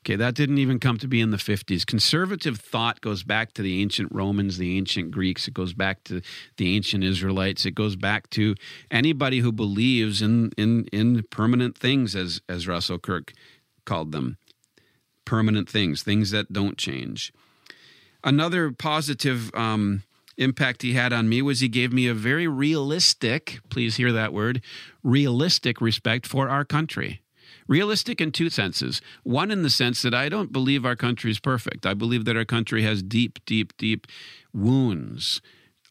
Okay, 0.04 0.16
that 0.16 0.34
didn't 0.34 0.58
even 0.58 0.80
come 0.80 0.98
to 0.98 1.06
be 1.06 1.20
in 1.20 1.30
the 1.30 1.36
50s. 1.36 1.86
Conservative 1.86 2.58
thought 2.58 3.00
goes 3.00 3.22
back 3.22 3.52
to 3.52 3.62
the 3.62 3.80
ancient 3.80 4.10
Romans, 4.10 4.58
the 4.58 4.76
ancient 4.76 5.12
Greeks, 5.12 5.46
it 5.46 5.54
goes 5.54 5.74
back 5.74 6.02
to 6.04 6.20
the 6.56 6.74
ancient 6.74 7.04
Israelites, 7.04 7.64
it 7.64 7.76
goes 7.76 7.94
back 7.94 8.28
to 8.30 8.56
anybody 8.90 9.38
who 9.38 9.52
believes 9.52 10.20
in 10.20 10.50
in 10.58 10.86
in 10.86 11.22
permanent 11.30 11.78
things 11.78 12.16
as 12.16 12.40
as 12.48 12.66
Russell 12.66 12.98
Kirk 12.98 13.32
called 13.84 14.10
them. 14.10 14.38
Permanent 15.24 15.68
things, 15.68 16.02
things 16.02 16.32
that 16.32 16.52
don't 16.52 16.76
change. 16.76 17.32
Another 18.24 18.72
positive 18.72 19.54
um, 19.54 20.02
impact 20.36 20.82
he 20.82 20.94
had 20.94 21.12
on 21.12 21.28
me 21.28 21.42
was 21.42 21.60
he 21.60 21.68
gave 21.68 21.92
me 21.92 22.08
a 22.08 22.14
very 22.14 22.48
realistic, 22.48 23.60
please 23.70 23.96
hear 23.96 24.10
that 24.10 24.32
word, 24.32 24.62
realistic 25.04 25.80
respect 25.80 26.26
for 26.26 26.48
our 26.48 26.64
country. 26.64 27.21
Realistic 27.68 28.20
in 28.20 28.32
two 28.32 28.50
senses. 28.50 29.00
One, 29.22 29.50
in 29.50 29.62
the 29.62 29.70
sense 29.70 30.02
that 30.02 30.14
I 30.14 30.28
don't 30.28 30.52
believe 30.52 30.84
our 30.84 30.96
country 30.96 31.30
is 31.30 31.40
perfect. 31.40 31.86
I 31.86 31.94
believe 31.94 32.24
that 32.24 32.36
our 32.36 32.44
country 32.44 32.82
has 32.82 33.02
deep, 33.02 33.38
deep, 33.46 33.76
deep 33.76 34.06
wounds, 34.52 35.40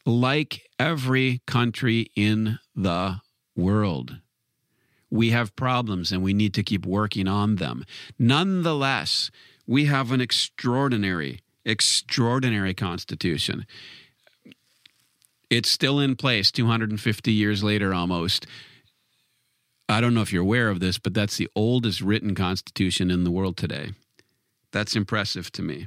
like 0.04 0.68
every 0.78 1.40
country 1.46 2.10
in 2.14 2.58
the 2.74 3.20
world. 3.56 4.18
We 5.10 5.30
have 5.30 5.54
problems 5.56 6.10
and 6.10 6.22
we 6.22 6.32
need 6.32 6.54
to 6.54 6.62
keep 6.62 6.86
working 6.86 7.28
on 7.28 7.56
them. 7.56 7.84
Nonetheless, 8.18 9.30
we 9.66 9.84
have 9.86 10.10
an 10.10 10.20
extraordinary, 10.20 11.40
extraordinary 11.64 12.74
Constitution. 12.74 13.66
It's 15.50 15.70
still 15.70 16.00
in 16.00 16.16
place 16.16 16.50
250 16.50 17.30
years 17.30 17.62
later 17.62 17.92
almost. 17.92 18.46
I 19.88 20.00
don't 20.00 20.14
know 20.14 20.22
if 20.22 20.32
you're 20.32 20.42
aware 20.42 20.68
of 20.68 20.80
this, 20.80 20.98
but 20.98 21.14
that's 21.14 21.36
the 21.36 21.48
oldest 21.54 22.00
written 22.00 22.34
constitution 22.34 23.10
in 23.10 23.24
the 23.24 23.30
world 23.30 23.56
today. 23.56 23.92
That's 24.70 24.96
impressive 24.96 25.52
to 25.52 25.62
me. 25.62 25.86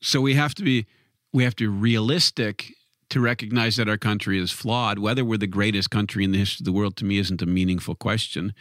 So 0.00 0.20
we 0.20 0.34
have 0.34 0.54
to 0.56 0.64
be 0.64 0.86
we 1.32 1.44
have 1.44 1.56
to 1.56 1.70
be 1.70 1.78
realistic 1.78 2.74
to 3.08 3.20
recognize 3.20 3.76
that 3.76 3.88
our 3.88 3.96
country 3.96 4.38
is 4.38 4.50
flawed. 4.50 4.98
Whether 4.98 5.24
we're 5.24 5.38
the 5.38 5.46
greatest 5.46 5.90
country 5.90 6.24
in 6.24 6.32
the 6.32 6.38
history 6.38 6.62
of 6.62 6.66
the 6.66 6.72
world 6.72 6.96
to 6.96 7.04
me 7.04 7.18
isn't 7.18 7.42
a 7.42 7.46
meaningful 7.46 7.94
question. 7.94 8.52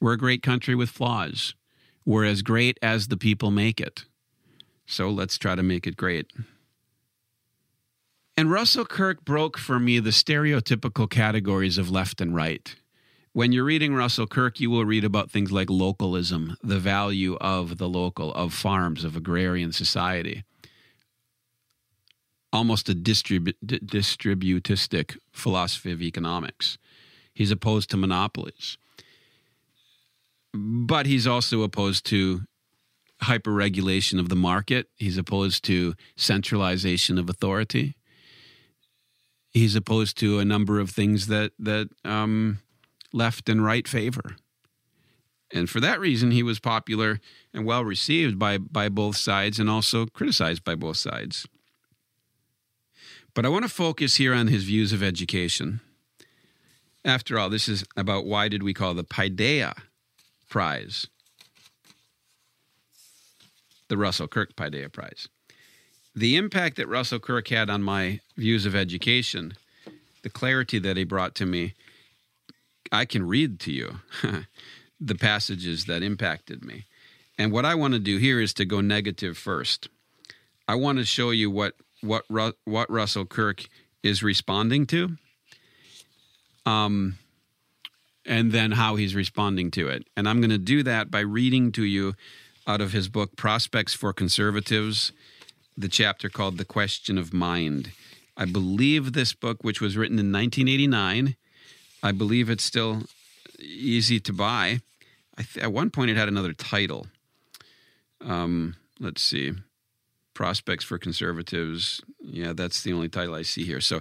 We're 0.00 0.14
a 0.14 0.18
great 0.18 0.42
country 0.42 0.74
with 0.74 0.90
flaws. 0.90 1.54
We're 2.04 2.24
as 2.24 2.42
great 2.42 2.78
as 2.82 3.08
the 3.08 3.16
people 3.16 3.50
make 3.50 3.80
it. 3.80 4.04
So 4.86 5.08
let's 5.10 5.38
try 5.38 5.54
to 5.54 5.62
make 5.62 5.86
it 5.86 5.96
great. 5.96 6.32
And 8.36 8.50
Russell 8.50 8.86
Kirk 8.86 9.24
broke 9.24 9.58
for 9.58 9.78
me 9.78 9.98
the 9.98 10.10
stereotypical 10.10 11.08
categories 11.08 11.76
of 11.76 11.90
left 11.90 12.20
and 12.20 12.34
right. 12.34 12.74
When 13.34 13.52
you're 13.52 13.64
reading 13.64 13.94
Russell 13.94 14.26
Kirk, 14.26 14.58
you 14.58 14.70
will 14.70 14.86
read 14.86 15.04
about 15.04 15.30
things 15.30 15.52
like 15.52 15.68
localism, 15.68 16.56
the 16.62 16.78
value 16.78 17.36
of 17.36 17.76
the 17.76 17.88
local, 17.88 18.32
of 18.34 18.54
farms, 18.54 19.04
of 19.04 19.16
agrarian 19.16 19.72
society. 19.72 20.44
Almost 22.52 22.88
a 22.88 22.94
distribu- 22.94 23.54
distributistic 23.64 25.18
philosophy 25.32 25.92
of 25.92 26.02
economics. 26.02 26.78
He's 27.34 27.50
opposed 27.50 27.90
to 27.90 27.96
monopolies. 27.96 28.78
But 30.54 31.06
he's 31.06 31.26
also 31.26 31.62
opposed 31.62 32.04
to 32.06 32.42
hyperregulation 33.22 34.18
of 34.18 34.28
the 34.28 34.36
market. 34.36 34.88
He's 34.96 35.16
opposed 35.16 35.64
to 35.64 35.94
centralization 36.16 37.18
of 37.18 37.30
authority 37.30 37.94
he's 39.52 39.76
opposed 39.76 40.18
to 40.18 40.38
a 40.38 40.44
number 40.44 40.80
of 40.80 40.90
things 40.90 41.26
that 41.28 41.52
that 41.58 41.88
um, 42.04 42.58
left 43.12 43.48
and 43.48 43.64
right 43.64 43.86
favor. 43.86 44.36
And 45.54 45.68
for 45.68 45.80
that 45.80 46.00
reason, 46.00 46.30
he 46.30 46.42
was 46.42 46.58
popular 46.58 47.20
and 47.52 47.66
well 47.66 47.84
received 47.84 48.38
by, 48.38 48.56
by 48.56 48.88
both 48.88 49.16
sides 49.16 49.58
and 49.58 49.68
also 49.68 50.06
criticized 50.06 50.64
by 50.64 50.74
both 50.74 50.96
sides. 50.96 51.46
But 53.34 53.44
I 53.44 53.50
want 53.50 53.64
to 53.64 53.70
focus 53.70 54.16
here 54.16 54.34
on 54.34 54.48
his 54.48 54.64
views 54.64 54.92
of 54.92 55.02
education. 55.02 55.80
After 57.04 57.38
all, 57.38 57.50
this 57.50 57.68
is 57.68 57.84
about 57.96 58.24
why 58.24 58.48
did 58.48 58.62
we 58.62 58.72
call 58.72 58.94
the 58.94 59.04
Paideia 59.04 59.74
Prize 60.48 61.06
the 63.88 63.98
Russell 63.98 64.28
Kirk 64.28 64.56
Paideia 64.56 64.90
Prize 64.90 65.28
the 66.14 66.36
impact 66.36 66.76
that 66.76 66.88
Russell 66.88 67.18
Kirk 67.18 67.48
had 67.48 67.70
on 67.70 67.82
my 67.82 68.20
views 68.36 68.66
of 68.66 68.74
education, 68.74 69.54
the 70.22 70.30
clarity 70.30 70.78
that 70.78 70.96
he 70.96 71.04
brought 71.04 71.34
to 71.36 71.46
me, 71.46 71.74
I 72.90 73.04
can 73.04 73.26
read 73.26 73.58
to 73.60 73.72
you 73.72 74.00
the 75.00 75.14
passages 75.14 75.86
that 75.86 76.02
impacted 76.02 76.64
me. 76.64 76.84
And 77.38 77.50
what 77.50 77.64
I 77.64 77.74
want 77.74 77.94
to 77.94 78.00
do 78.00 78.18
here 78.18 78.40
is 78.40 78.52
to 78.54 78.64
go 78.64 78.80
negative 78.80 79.38
first. 79.38 79.88
I 80.68 80.74
want 80.74 80.98
to 80.98 81.04
show 81.04 81.30
you 81.30 81.50
what 81.50 81.74
what 82.02 82.24
what 82.64 82.90
Russell 82.90 83.24
Kirk 83.24 83.64
is 84.02 84.22
responding 84.22 84.86
to, 84.88 85.16
um, 86.66 87.16
and 88.26 88.52
then 88.52 88.72
how 88.72 88.96
he's 88.96 89.14
responding 89.14 89.70
to 89.72 89.88
it. 89.88 90.06
And 90.16 90.28
I'm 90.28 90.40
going 90.40 90.50
to 90.50 90.58
do 90.58 90.82
that 90.82 91.10
by 91.10 91.20
reading 91.20 91.72
to 91.72 91.84
you 91.84 92.14
out 92.66 92.80
of 92.80 92.92
his 92.92 93.08
book 93.08 93.36
Prospects 93.36 93.94
for 93.94 94.12
Conservatives 94.12 95.12
the 95.76 95.88
chapter 95.88 96.28
called 96.28 96.58
The 96.58 96.64
Question 96.64 97.18
of 97.18 97.32
Mind. 97.32 97.92
I 98.36 98.44
believe 98.44 99.12
this 99.12 99.32
book, 99.32 99.62
which 99.62 99.80
was 99.80 99.96
written 99.96 100.18
in 100.18 100.32
1989, 100.32 101.36
I 102.02 102.12
believe 102.12 102.50
it's 102.50 102.64
still 102.64 103.02
easy 103.58 104.18
to 104.20 104.32
buy. 104.32 104.80
Th- 105.36 105.64
at 105.64 105.72
one 105.72 105.90
point, 105.90 106.10
it 106.10 106.16
had 106.16 106.28
another 106.28 106.52
title. 106.52 107.06
Um, 108.20 108.76
let's 109.00 109.22
see. 109.22 109.52
Prospects 110.34 110.84
for 110.84 110.98
Conservatives. 110.98 112.00
Yeah, 112.20 112.52
that's 112.52 112.82
the 112.82 112.92
only 112.92 113.08
title 113.08 113.34
I 113.34 113.42
see 113.42 113.64
here. 113.64 113.80
So 113.80 114.00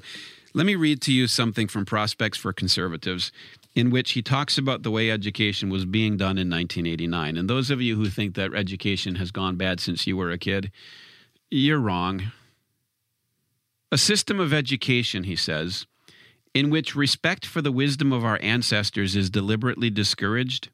let 0.54 0.66
me 0.66 0.76
read 0.76 1.02
to 1.04 1.14
you 1.14 1.28
something 1.28 1.68
from 1.68 1.86
Prospects 1.86 2.38
for 2.38 2.54
Conservatives, 2.54 3.32
in 3.76 3.90
which 3.90 4.12
he 4.12 4.22
talks 4.22 4.58
about 4.58 4.84
the 4.84 4.92
way 4.92 5.10
education 5.10 5.70
was 5.70 5.86
being 5.86 6.18
done 6.18 6.38
in 6.38 6.50
1989. 6.50 7.38
And 7.38 7.50
those 7.50 7.70
of 7.70 7.82
you 7.82 7.96
who 7.96 8.10
think 8.10 8.36
that 8.36 8.54
education 8.54 9.16
has 9.16 9.32
gone 9.32 9.56
bad 9.56 9.80
since 9.80 10.08
you 10.08 10.18
were 10.18 10.32
a 10.32 10.38
kid, 10.38 10.72
you're 11.52 11.80
wrong. 11.80 12.32
A 13.92 13.98
system 13.98 14.40
of 14.40 14.54
education, 14.54 15.26
he 15.26 15.36
says, 15.36 15.86
in 16.54 16.70
which 16.70 16.96
respect 16.96 17.46
for 17.46 17.62
the 17.62 17.72
wisdom 17.72 18.14
of 18.14 18.24
our 18.24 18.40
ancestors 18.42 19.16
is 19.16 19.30
deliberately 19.30 19.90
discouraged 19.90 20.70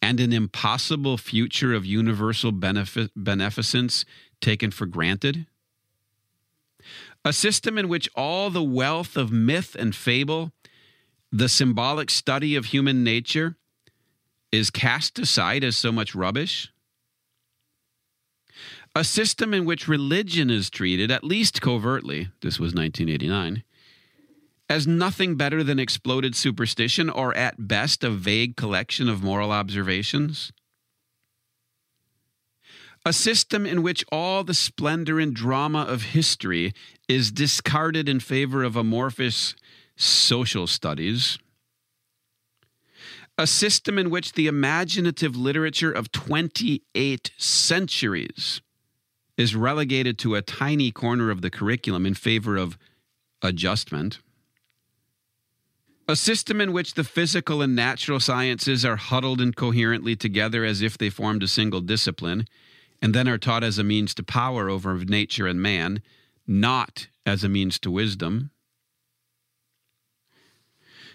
and 0.00 0.20
an 0.20 0.32
impossible 0.32 1.18
future 1.18 1.74
of 1.74 1.84
universal 1.84 2.52
benefic- 2.52 3.10
beneficence 3.16 4.04
taken 4.40 4.70
for 4.70 4.86
granted. 4.86 5.46
A 7.24 7.32
system 7.32 7.76
in 7.76 7.88
which 7.88 8.08
all 8.14 8.50
the 8.50 8.62
wealth 8.62 9.16
of 9.16 9.32
myth 9.32 9.74
and 9.76 9.94
fable, 9.94 10.52
the 11.32 11.48
symbolic 11.48 12.10
study 12.10 12.54
of 12.54 12.66
human 12.66 13.02
nature, 13.02 13.56
is 14.52 14.70
cast 14.70 15.18
aside 15.18 15.64
as 15.64 15.76
so 15.76 15.90
much 15.90 16.14
rubbish 16.14 16.70
a 18.98 19.04
system 19.04 19.54
in 19.54 19.64
which 19.64 19.86
religion 19.86 20.50
is 20.50 20.68
treated, 20.68 21.08
at 21.08 21.22
least 21.22 21.62
covertly, 21.62 22.30
this 22.42 22.58
was 22.58 22.74
1989, 22.74 23.62
as 24.68 24.88
nothing 24.88 25.36
better 25.36 25.62
than 25.62 25.78
exploded 25.78 26.34
superstition 26.34 27.08
or 27.08 27.32
at 27.36 27.68
best 27.68 28.02
a 28.02 28.10
vague 28.10 28.56
collection 28.56 29.08
of 29.08 29.22
moral 29.22 29.52
observations. 29.52 30.50
A 33.06 33.12
system 33.12 33.64
in 33.64 33.84
which 33.84 34.04
all 34.10 34.42
the 34.42 34.52
splendor 34.52 35.20
and 35.20 35.32
drama 35.32 35.82
of 35.82 36.02
history 36.02 36.72
is 37.08 37.30
discarded 37.30 38.08
in 38.08 38.18
favor 38.18 38.64
of 38.64 38.74
amorphous 38.74 39.54
social 39.94 40.66
studies. 40.66 41.38
A 43.38 43.46
system 43.46 43.96
in 43.96 44.10
which 44.10 44.32
the 44.32 44.48
imaginative 44.48 45.36
literature 45.36 45.92
of 45.92 46.10
28 46.10 47.30
centuries 47.38 48.60
is 49.38 49.54
relegated 49.54 50.18
to 50.18 50.34
a 50.34 50.42
tiny 50.42 50.90
corner 50.90 51.30
of 51.30 51.40
the 51.40 51.48
curriculum 51.48 52.04
in 52.04 52.12
favor 52.12 52.56
of 52.56 52.76
adjustment. 53.40 54.18
A 56.08 56.16
system 56.16 56.60
in 56.60 56.72
which 56.72 56.94
the 56.94 57.04
physical 57.04 57.62
and 57.62 57.76
natural 57.76 58.18
sciences 58.18 58.84
are 58.84 58.96
huddled 58.96 59.40
incoherently 59.40 60.16
together 60.16 60.64
as 60.64 60.82
if 60.82 60.98
they 60.98 61.08
formed 61.08 61.42
a 61.42 61.48
single 61.48 61.80
discipline, 61.80 62.46
and 63.00 63.14
then 63.14 63.28
are 63.28 63.38
taught 63.38 63.62
as 63.62 63.78
a 63.78 63.84
means 63.84 64.12
to 64.14 64.24
power 64.24 64.68
over 64.68 64.96
nature 65.04 65.46
and 65.46 65.62
man, 65.62 66.02
not 66.46 67.06
as 67.24 67.44
a 67.44 67.48
means 67.48 67.78
to 67.78 67.90
wisdom. 67.90 68.50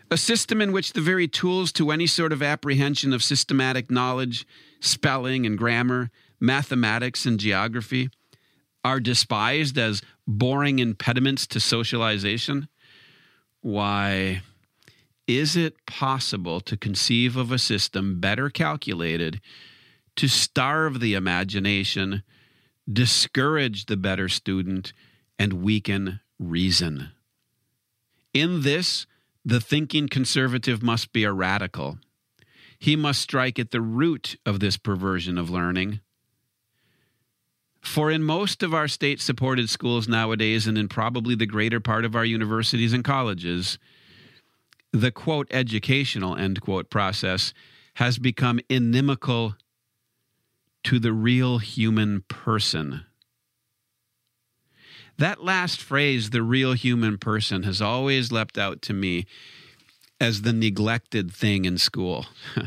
A 0.10 0.18
system 0.18 0.62
in 0.62 0.72
which 0.72 0.94
the 0.94 1.01
very 1.01 1.27
tools 1.27 1.72
to 1.74 1.92
any 1.92 2.08
sort 2.08 2.32
of 2.32 2.44
apprehension 2.44 3.12
of 3.12 3.24
systematic 3.24 3.89
knowledge, 3.89 4.46
spelling, 4.80 5.46
and 5.46 5.58
grammar 5.58 6.12
mathematics, 6.43 7.25
and 7.25 7.39
geography 7.39 8.09
are 8.83 9.00
despised 9.00 9.77
as 9.77 10.01
boring 10.27 10.79
impediments 10.79 11.47
to 11.47 11.59
socialization? 11.59 12.67
Why, 13.62 14.41
is 15.25 15.55
it 15.55 15.85
possible 15.85 16.59
to 16.59 16.75
conceive 16.75 17.38
of 17.38 17.51
a 17.51 17.57
system 17.57 18.19
better 18.19 18.50
calculated 18.50 19.39
to 20.17 20.27
starve 20.27 21.00
the 21.00 21.13
imagination, 21.13 22.23
discourage 22.91 23.85
the 23.85 23.97
better 23.97 24.27
student, 24.27 24.91
and 25.39 25.63
weaken 25.63 26.19
reason? 26.38 27.12
In 28.33 28.63
this, 28.63 29.07
the 29.45 29.62
thinking 29.62 30.09
conservative 30.09 30.83
must 30.83 31.13
be 31.13 31.23
a 31.23 31.31
radical. 31.31 32.00
He 32.77 32.97
must 32.97 33.21
strike 33.21 33.59
at 33.59 33.71
the 33.71 33.81
root 33.81 34.35
of 34.45 34.59
this 34.59 34.75
perversion 34.75 35.38
of 35.38 35.50
learning. 35.50 36.01
For 37.83 38.09
in 38.09 38.23
most 38.23 38.63
of 38.63 38.73
our 38.73 38.87
state 38.87 39.19
supported 39.19 39.69
schools 39.69 40.07
nowadays, 40.07 40.67
and 40.67 40.77
in 40.77 40.87
probably 40.87 41.35
the 41.35 41.45
greater 41.45 41.81
part 41.81 42.05
of 42.05 42.15
our 42.15 42.23
universities 42.23 42.93
and 42.93 43.03
colleges, 43.03 43.77
the 44.93 45.11
quote 45.11 45.47
educational 45.51 46.35
end 46.35 46.61
quote 46.61 46.89
process 46.89 47.53
has 47.95 48.17
become 48.17 48.59
inimical 48.69 49.55
to 50.85 50.97
the 50.97 51.11
real 51.11 51.57
human 51.57 52.23
person. 52.29 53.05
That 55.17 55.43
last 55.43 55.81
phrase, 55.81 56.29
the 56.29 56.41
real 56.41 56.73
human 56.73 57.17
person, 57.17 57.63
has 57.63 57.81
always 57.81 58.31
leapt 58.31 58.57
out 58.57 58.81
to 58.83 58.93
me 58.93 59.25
as 60.21 60.41
the 60.41 60.53
neglected 60.53 61.31
thing 61.31 61.65
in 61.65 61.77
school. 61.77 62.27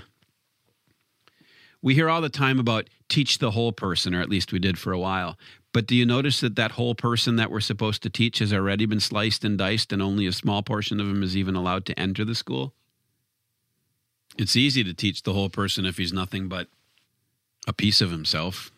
we 1.87 1.95
hear 1.95 2.11
all 2.11 2.21
the 2.21 2.29
time 2.29 2.59
about 2.59 2.91
teach 3.09 3.39
the 3.39 3.53
whole 3.53 3.71
person, 3.71 4.13
or 4.13 4.21
at 4.21 4.29
least 4.29 4.51
we 4.53 4.59
did 4.59 4.77
for 4.77 4.93
a 4.93 4.99
while. 4.99 5.39
But 5.73 5.87
do 5.87 5.95
you 5.95 6.05
notice 6.05 6.41
that 6.41 6.57
that 6.57 6.73
whole 6.73 6.97
person 6.97 7.37
that 7.37 7.49
we're 7.49 7.61
supposed 7.61 8.03
to 8.03 8.11
teach 8.11 8.41
has 8.41 8.53
already 8.53 8.87
been 8.87 8.99
sliced 8.99 9.45
and 9.45 9.57
diced, 9.57 9.93
and 9.93 10.03
only 10.03 10.27
a 10.27 10.33
small 10.33 10.65
portion 10.65 10.99
of 10.99 11.07
him 11.07 11.23
is 11.23 11.37
even 11.37 11.55
allowed 11.55 11.87
to 11.87 11.97
enter 11.97 12.25
the 12.25 12.35
school? 12.35 12.75
It's 14.37 14.57
easy 14.57 14.83
to 14.83 14.95
teach 14.95 15.23
the 15.23 15.33
whole 15.33 15.49
person 15.49 15.87
if 15.87 15.97
he's 15.97 16.13
nothing 16.13 16.49
but 16.49 16.67
a 17.69 17.73
piece 17.73 18.01
of 18.01 18.11
himself. 18.11 18.73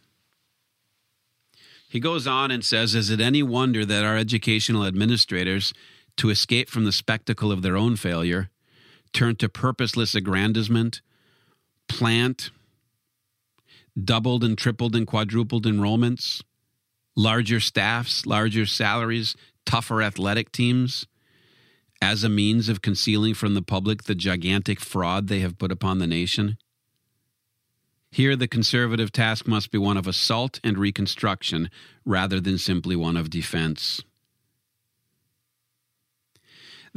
He 1.89 2.01
goes 2.01 2.27
on 2.27 2.51
and 2.51 2.63
says 2.63 2.95
Is 2.95 3.09
it 3.09 3.23
any 3.23 3.43
wonder 3.43 3.87
that 3.87 4.05
our 4.05 4.19
educational 4.19 4.85
administrators, 4.85 5.73
to 6.19 6.29
escape 6.29 6.69
from 6.69 6.85
the 6.85 6.93
spectacle 6.93 7.53
of 7.53 7.63
their 7.63 7.79
own 7.79 7.97
failure, 7.97 8.51
turn 9.15 9.35
to 9.37 9.49
purposeless 9.49 10.15
aggrandizement, 10.15 11.01
plant 11.89 12.51
doubled 14.05 14.45
and 14.45 14.57
tripled 14.57 14.95
and 14.95 15.07
quadrupled 15.07 15.65
enrollments, 15.65 16.43
larger 17.17 17.61
staffs, 17.61 18.27
larger 18.27 18.67
salaries, 18.67 19.35
tougher 19.65 20.03
athletic 20.03 20.53
teams 20.53 21.07
as 22.01 22.23
a 22.23 22.29
means 22.29 22.69
of 22.69 22.81
concealing 22.81 23.35
from 23.35 23.55
the 23.55 23.63
public 23.63 24.05
the 24.05 24.15
gigantic 24.15 24.81
fraud 24.81 25.27
they 25.27 25.41
have 25.41 25.59
put 25.59 25.73
upon 25.73 25.99
the 25.99 26.07
nation? 26.07 26.57
Here, 28.11 28.37
the 28.37 28.49
conservative 28.49 29.13
task 29.13 29.47
must 29.47 29.71
be 29.71 29.79
one 29.79 29.97
of 29.97 30.07
assault 30.07 30.61
and 30.65 30.79
reconstruction 30.79 31.71
rather 32.07 32.41
than 32.41 32.57
simply 32.57 32.97
one 32.97 33.17
of 33.17 33.29
defense. 33.29 34.03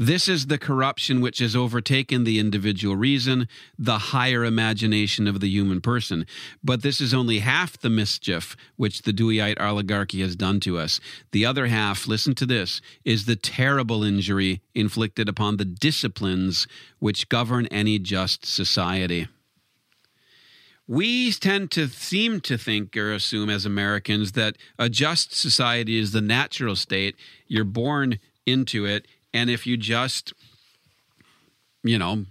This 0.02 0.28
is 0.28 0.48
the 0.48 0.58
corruption 0.58 1.22
which 1.22 1.38
has 1.38 1.56
overtaken 1.56 2.24
the 2.24 2.40
individual 2.40 2.96
reason, 2.96 3.48
the 3.78 4.00
higher 4.00 4.44
imagination 4.44 5.28
of 5.28 5.42
the 5.42 5.48
human 5.48 5.80
person. 5.80 6.26
But 6.64 6.82
this 6.82 7.00
is 7.00 7.14
only 7.14 7.38
half 7.38 7.78
the 7.78 7.92
mischief 7.92 8.58
which 8.78 9.04
the 9.04 9.14
Deweyite 9.14 9.62
oligarchy 9.62 10.22
has 10.22 10.36
done 10.36 10.60
to 10.62 10.80
us. 10.80 11.00
The 11.34 11.46
other 11.46 11.68
half, 11.68 12.08
listen 12.08 12.34
to 12.34 12.48
this, 12.48 12.82
is 13.06 13.26
the 13.26 13.36
terrible 13.36 14.04
injury 14.04 14.64
inflicted 14.74 15.30
upon 15.30 15.58
the 15.58 15.66
disciplines 15.66 16.66
which 16.98 17.30
govern 17.30 17.68
any 17.68 18.00
just 18.00 18.44
society. 18.44 19.28
We 20.88 21.32
tend 21.32 21.70
to 21.72 21.88
seem 21.88 22.42
to 22.42 22.58
think 22.58 22.98
or 22.98 23.14
assume 23.14 23.52
as 23.52 23.68
Americans 23.68 24.32
that 24.32 24.58
a 24.80 24.90
just 24.90 25.36
society 25.36 26.00
is 26.00 26.12
the 26.12 26.22
natural 26.22 26.76
state. 26.76 27.16
You're 27.46 27.66
born 27.66 28.18
into 28.48 28.86
it 28.88 29.06
and 29.34 29.50
if 29.50 29.66
you 29.66 29.78
just, 29.78 30.34
you 31.84 31.98
know, 31.98 32.26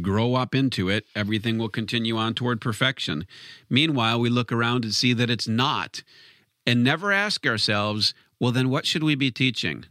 grow 0.00 0.34
up 0.34 0.54
into 0.54 0.88
it, 0.88 1.04
everything 1.14 1.58
will 1.58 1.68
continue 1.68 2.16
on 2.16 2.34
toward 2.34 2.60
perfection. 2.60 3.26
Meanwhile, 3.68 4.20
we 4.20 4.30
look 4.30 4.52
around 4.52 4.84
and 4.84 4.94
see 4.94 5.12
that 5.14 5.30
it's 5.30 5.48
not, 5.48 6.02
and 6.66 6.84
never 6.84 7.12
ask 7.12 7.46
ourselves, 7.46 8.14
well, 8.38 8.52
then 8.52 8.70
what 8.70 8.86
should 8.86 9.02
we 9.02 9.14
be 9.14 9.30
teaching? 9.30 9.84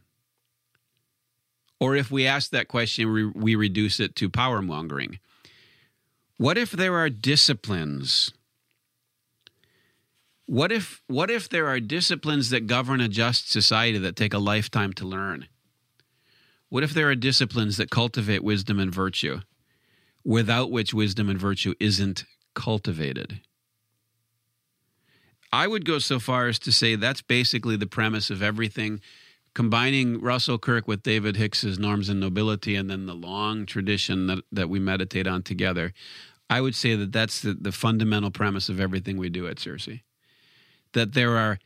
Or 1.79 1.95
if 1.95 2.11
we 2.11 2.25
ask 2.25 2.51
that 2.51 2.67
question, 2.67 3.11
we, 3.11 3.25
we 3.25 3.55
reduce 3.55 3.99
it 3.99 4.15
to 4.17 4.29
power 4.29 4.61
mongering. 4.61 5.19
What 6.37 6.57
if 6.57 6.71
there 6.71 6.95
are 6.95 7.09
disciplines? 7.09 8.31
What 10.45 10.71
if, 10.71 11.01
what 11.07 11.29
if 11.29 11.47
there 11.47 11.67
are 11.67 11.79
disciplines 11.79 12.49
that 12.49 12.67
govern 12.67 13.01
a 13.01 13.07
just 13.07 13.51
society 13.51 13.97
that 13.99 14.15
take 14.15 14.33
a 14.33 14.39
lifetime 14.39 14.93
to 14.93 15.05
learn? 15.05 15.47
What 16.69 16.83
if 16.83 16.93
there 16.93 17.09
are 17.09 17.15
disciplines 17.15 17.77
that 17.77 17.89
cultivate 17.89 18.43
wisdom 18.43 18.79
and 18.79 18.93
virtue, 18.93 19.41
without 20.23 20.71
which 20.71 20.93
wisdom 20.93 21.29
and 21.29 21.39
virtue 21.39 21.73
isn't 21.79 22.25
cultivated? 22.53 23.41
I 25.51 25.67
would 25.67 25.83
go 25.83 25.97
so 25.97 26.19
far 26.19 26.47
as 26.47 26.59
to 26.59 26.71
say 26.71 26.95
that's 26.95 27.23
basically 27.23 27.75
the 27.75 27.87
premise 27.87 28.29
of 28.29 28.43
everything. 28.43 29.01
Combining 29.55 30.21
Russell 30.21 30.59
Kirk 30.59 30.87
with 30.87 31.01
David 31.01 31.35
Hicks's 31.35 31.79
Norms 31.79 32.07
and 32.07 32.19
Nobility 32.19 32.75
and 32.75 32.87
then 32.87 33.07
the 33.07 33.15
long 33.15 33.65
tradition 33.65 34.27
that, 34.27 34.43
that 34.51 34.69
we 34.69 34.79
meditate 34.79 35.25
on 35.25 35.41
together, 35.41 35.91
I 36.51 36.61
would 36.61 36.75
say 36.75 36.95
that 36.95 37.11
that's 37.11 37.41
the, 37.41 37.55
the 37.59 37.71
fundamental 37.71 38.29
premise 38.29 38.69
of 38.69 38.79
everything 38.79 39.17
we 39.17 39.29
do 39.29 39.47
at 39.47 39.59
Circe. 39.59 39.89
That 40.93 41.13
there 41.13 41.35
are 41.35 41.57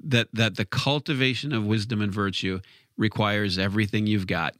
that 0.00 0.28
that 0.32 0.56
the 0.56 0.64
cultivation 0.64 1.52
of 1.52 1.64
wisdom 1.64 2.00
and 2.00 2.12
virtue 2.12 2.60
requires 2.98 3.56
everything 3.56 4.06
you've 4.06 4.26
got. 4.26 4.54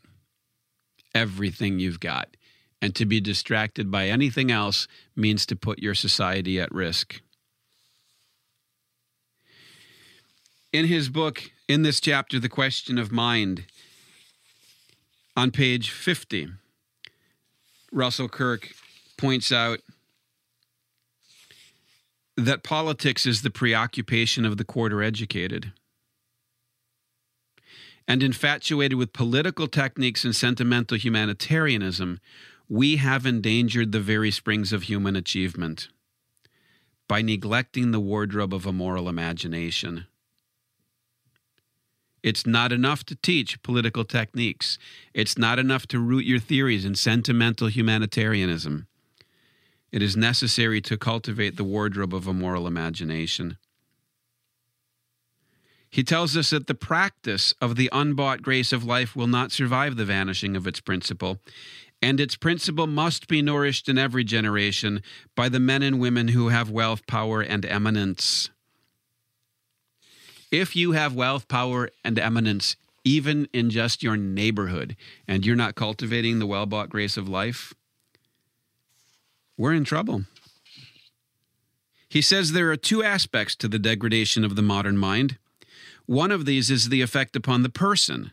Everything 1.15 1.79
you've 1.79 2.01
got. 2.01 2.37
And 2.81 2.95
to 2.95 3.05
be 3.05 3.21
distracted 3.21 3.91
by 3.91 4.09
anything 4.09 4.51
else 4.51 4.87
means 5.17 5.45
to 5.47 5.57
put 5.57 5.81
your 5.81 5.95
society 5.95 6.61
at 6.61 6.73
risk. 6.73 7.21
In 10.73 10.87
his 10.87 11.09
book, 11.09 11.51
in 11.67 11.83
this 11.83 12.01
chapter, 12.01 12.39
The 12.39 12.49
Question 12.49 12.99
of 12.99 13.11
Mind, 13.11 13.65
on 15.37 15.51
page 15.51 15.91
50, 15.91 16.49
Russell 17.91 18.29
Kirk 18.29 18.71
points 19.17 19.51
out 19.51 19.81
that 22.37 22.63
politics 22.63 23.27
is 23.27 23.43
the 23.43 23.51
preoccupation 23.51 24.45
of 24.45 24.59
the 24.59 24.65
quarter 24.65 25.03
educated 25.03 25.73
and 28.09 28.23
infatuated 28.23 28.97
with 28.97 29.13
political 29.13 29.69
techniques 29.69 30.25
and 30.25 30.35
sentimental 30.35 30.97
humanitarianism, 30.97 32.19
we 32.67 32.97
have 32.97 33.27
endangered 33.27 33.93
the 33.93 34.01
very 34.01 34.31
springs 34.31 34.73
of 34.73 34.85
human 34.85 35.15
achievement 35.15 35.89
by 37.07 37.21
neglecting 37.21 37.91
the 37.91 38.01
wardrobe 38.01 38.55
of 38.55 38.67
a 38.67 38.73
moral 38.73 39.09
imagination. 39.09 40.07
It's 42.23 42.47
not 42.47 42.73
enough 42.73 43.05
to 43.05 43.15
teach 43.15 43.63
political 43.63 44.05
techniques. 44.05 44.79
It's 45.15 45.39
not 45.39 45.59
enough 45.59 45.87
to 45.89 46.01
root 46.01 46.25
your 46.25 46.41
theories 46.41 46.85
in 46.85 46.95
sentimental 46.95 47.69
humanitarianism. 47.69 48.87
It 49.93 50.03
is 50.03 50.17
necessary 50.17 50.81
to 50.83 50.99
cultivate 50.99 51.57
the 51.57 51.65
wardrobe 51.65 52.15
of 52.15 52.27
a 52.27 52.35
moral 52.35 52.67
imagination. 52.67 53.57
He 55.91 56.05
tells 56.05 56.37
us 56.37 56.51
that 56.51 56.67
the 56.67 56.75
practice 56.75 57.55
of 57.61 57.77
the 57.77 57.89
unbought 57.93 58.43
grace 58.43 58.73
of 58.73 58.85
life 58.85 59.17
will 59.17 59.27
not 59.27 59.53
survive 59.53 59.97
the 59.97 60.05
vanishing 60.05 60.57
of 60.57 60.67
its 60.67 60.81
principle, 60.81 61.39
and 62.03 62.21
its 62.21 62.37
principle 62.37 62.87
must 62.87 63.27
be 63.27 63.43
nourished 63.43 63.89
in 63.89 63.99
every 63.99 64.23
generation 64.25 65.03
by 65.35 65.49
the 65.49 65.61
men 65.61 65.83
and 65.83 65.99
women 65.99 66.29
who 66.29 66.49
have 66.49 66.71
wealth, 66.71 67.07
power, 67.07 67.41
and 67.41 67.65
eminence. 67.65 68.51
If 70.51 70.77
you 70.77 70.93
have 70.93 71.15
wealth, 71.15 71.49
power, 71.49 71.91
and 72.05 72.19
eminence, 72.19 72.77
even 73.05 73.49
in 73.53 73.71
just 73.71 74.03
your 74.03 74.17
neighborhood, 74.17 74.97
and 75.27 75.45
you're 75.45 75.57
not 75.57 75.75
cultivating 75.75 76.39
the 76.39 76.47
well 76.47 76.67
bought 76.67 76.91
grace 76.91 77.17
of 77.17 77.29
life, 77.29 77.75
we're 79.57 79.75
in 79.75 79.85
trouble. 79.85 80.25
He 82.09 82.23
says 82.23 82.53
there 82.53 82.71
are 82.71 82.77
two 82.77 83.03
aspects 83.03 83.57
to 83.57 83.69
the 83.69 83.79
degradation 83.79 84.45
of 84.45 84.57
the 84.57 84.63
modern 84.63 84.97
mind. 84.97 85.39
One 86.09 86.33
of 86.33 86.47
these 86.47 86.71
is 86.71 86.89
the 86.89 87.03
effect 87.03 87.37
upon 87.37 87.63
the 87.63 87.69
person, 87.69 88.31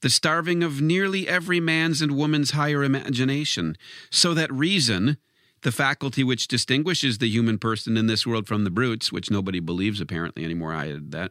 the 0.00 0.10
starving 0.10 0.64
of 0.64 0.80
nearly 0.80 1.28
every 1.28 1.60
man's 1.60 2.02
and 2.02 2.16
woman's 2.16 2.50
higher 2.50 2.82
imagination, 2.82 3.76
so 4.10 4.34
that 4.34 4.52
reason, 4.52 5.16
the 5.62 5.70
faculty 5.70 6.24
which 6.24 6.48
distinguishes 6.48 7.18
the 7.18 7.28
human 7.28 7.56
person 7.56 7.96
in 7.96 8.08
this 8.08 8.26
world 8.26 8.48
from 8.48 8.64
the 8.64 8.70
brutes, 8.70 9.12
which 9.12 9.30
nobody 9.30 9.60
believes 9.60 10.00
apparently 10.00 10.44
anymore. 10.44 10.72
I 10.72 10.88
added 10.88 11.12
that. 11.12 11.30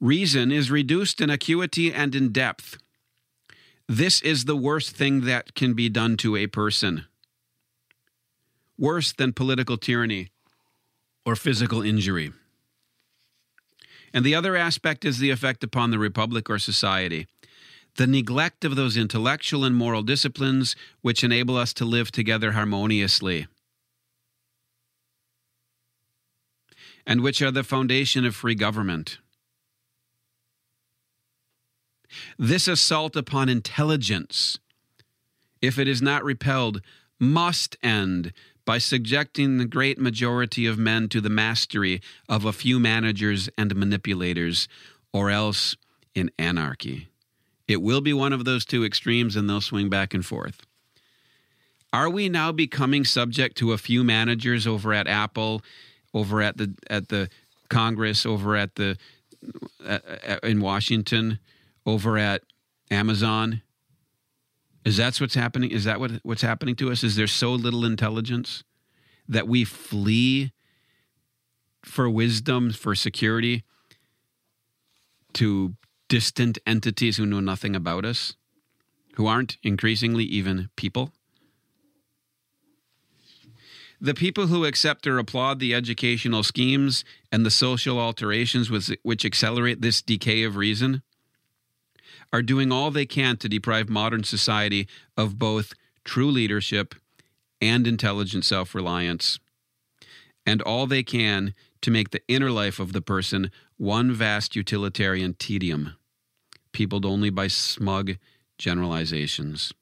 Reason 0.00 0.50
is 0.50 0.70
reduced 0.70 1.20
in 1.20 1.28
acuity 1.28 1.92
and 1.92 2.14
in 2.14 2.32
depth. 2.32 2.78
This 3.86 4.22
is 4.22 4.46
the 4.46 4.56
worst 4.56 4.96
thing 4.96 5.26
that 5.26 5.54
can 5.54 5.74
be 5.74 5.90
done 5.90 6.16
to 6.16 6.36
a 6.36 6.46
person. 6.46 7.04
Worse 8.78 9.12
than 9.12 9.34
political 9.34 9.76
tyranny 9.76 10.30
or 11.26 11.36
physical 11.36 11.82
injury. 11.82 12.32
And 14.14 14.24
the 14.24 14.34
other 14.36 14.54
aspect 14.54 15.04
is 15.04 15.18
the 15.18 15.30
effect 15.30 15.64
upon 15.64 15.90
the 15.90 15.98
republic 15.98 16.48
or 16.48 16.60
society. 16.60 17.26
The 17.96 18.06
neglect 18.06 18.64
of 18.64 18.76
those 18.76 18.96
intellectual 18.96 19.64
and 19.64 19.74
moral 19.74 20.02
disciplines 20.02 20.76
which 21.02 21.24
enable 21.24 21.56
us 21.56 21.72
to 21.74 21.84
live 21.84 22.12
together 22.12 22.52
harmoniously, 22.52 23.48
and 27.04 27.22
which 27.22 27.42
are 27.42 27.50
the 27.50 27.64
foundation 27.64 28.24
of 28.24 28.36
free 28.36 28.54
government. 28.54 29.18
This 32.38 32.68
assault 32.68 33.16
upon 33.16 33.48
intelligence, 33.48 34.58
if 35.60 35.76
it 35.76 35.88
is 35.88 36.00
not 36.00 36.22
repelled, 36.22 36.80
must 37.18 37.76
end 37.82 38.32
by 38.64 38.78
subjecting 38.78 39.58
the 39.58 39.66
great 39.66 39.98
majority 39.98 40.66
of 40.66 40.78
men 40.78 41.08
to 41.10 41.20
the 41.20 41.30
mastery 41.30 42.00
of 42.28 42.44
a 42.44 42.52
few 42.52 42.80
managers 42.80 43.48
and 43.58 43.74
manipulators, 43.74 44.68
or 45.12 45.30
else 45.30 45.76
in 46.14 46.30
anarchy. 46.38 47.08
It 47.66 47.82
will 47.82 48.00
be 48.00 48.12
one 48.12 48.32
of 48.32 48.44
those 48.44 48.64
two 48.64 48.84
extremes, 48.84 49.36
and 49.36 49.48
they'll 49.48 49.60
swing 49.60 49.88
back 49.88 50.14
and 50.14 50.24
forth. 50.24 50.60
Are 51.92 52.10
we 52.10 52.28
now 52.28 52.52
becoming 52.52 53.04
subject 53.04 53.56
to 53.58 53.72
a 53.72 53.78
few 53.78 54.02
managers 54.02 54.66
over 54.66 54.92
at 54.92 55.06
Apple, 55.06 55.62
over 56.12 56.42
at 56.42 56.56
the 56.56 56.74
at 56.90 57.08
the 57.08 57.30
Congress, 57.68 58.26
over 58.26 58.56
at 58.56 58.74
the 58.74 58.98
uh, 59.86 59.98
in 60.42 60.60
Washington, 60.60 61.38
over 61.86 62.18
at 62.18 62.42
Amazon? 62.90 63.62
Is 64.84 64.98
that 64.98 65.18
what's 65.18 65.34
happening? 65.34 65.70
Is 65.70 65.84
that 65.84 65.98
what, 65.98 66.12
what's 66.22 66.42
happening 66.42 66.76
to 66.76 66.92
us? 66.92 67.02
Is 67.02 67.16
there 67.16 67.26
so 67.26 67.52
little 67.52 67.84
intelligence 67.84 68.64
that 69.26 69.48
we 69.48 69.64
flee 69.64 70.52
for 71.82 72.08
wisdom, 72.08 72.70
for 72.70 72.94
security 72.94 73.64
to 75.34 75.74
distant 76.08 76.58
entities 76.66 77.16
who 77.16 77.24
know 77.24 77.40
nothing 77.40 77.74
about 77.74 78.04
us, 78.04 78.36
who 79.14 79.26
aren't 79.26 79.56
increasingly 79.62 80.24
even 80.24 80.68
people? 80.76 81.12
The 84.00 84.14
people 84.14 84.48
who 84.48 84.66
accept 84.66 85.06
or 85.06 85.18
applaud 85.18 85.60
the 85.60 85.74
educational 85.74 86.42
schemes 86.42 87.04
and 87.32 87.46
the 87.46 87.50
social 87.50 87.98
alterations 87.98 88.70
which 89.02 89.24
accelerate 89.24 89.80
this 89.80 90.02
decay 90.02 90.42
of 90.42 90.56
reason 90.56 91.02
are 92.32 92.42
doing 92.42 92.72
all 92.72 92.90
they 92.90 93.06
can 93.06 93.36
to 93.38 93.48
deprive 93.48 93.88
modern 93.88 94.24
society 94.24 94.88
of 95.16 95.38
both 95.38 95.74
true 96.04 96.30
leadership 96.30 96.94
and 97.60 97.86
intelligent 97.86 98.44
self 98.44 98.74
reliance, 98.74 99.38
and 100.46 100.60
all 100.62 100.86
they 100.86 101.02
can 101.02 101.54
to 101.80 101.90
make 101.90 102.10
the 102.10 102.22
inner 102.28 102.50
life 102.50 102.78
of 102.78 102.92
the 102.92 103.02
person 103.02 103.50
one 103.76 104.12
vast 104.12 104.56
utilitarian 104.56 105.34
tedium, 105.34 105.94
peopled 106.72 107.04
only 107.04 107.30
by 107.30 107.46
smug 107.46 108.16
generalizations. 108.58 109.72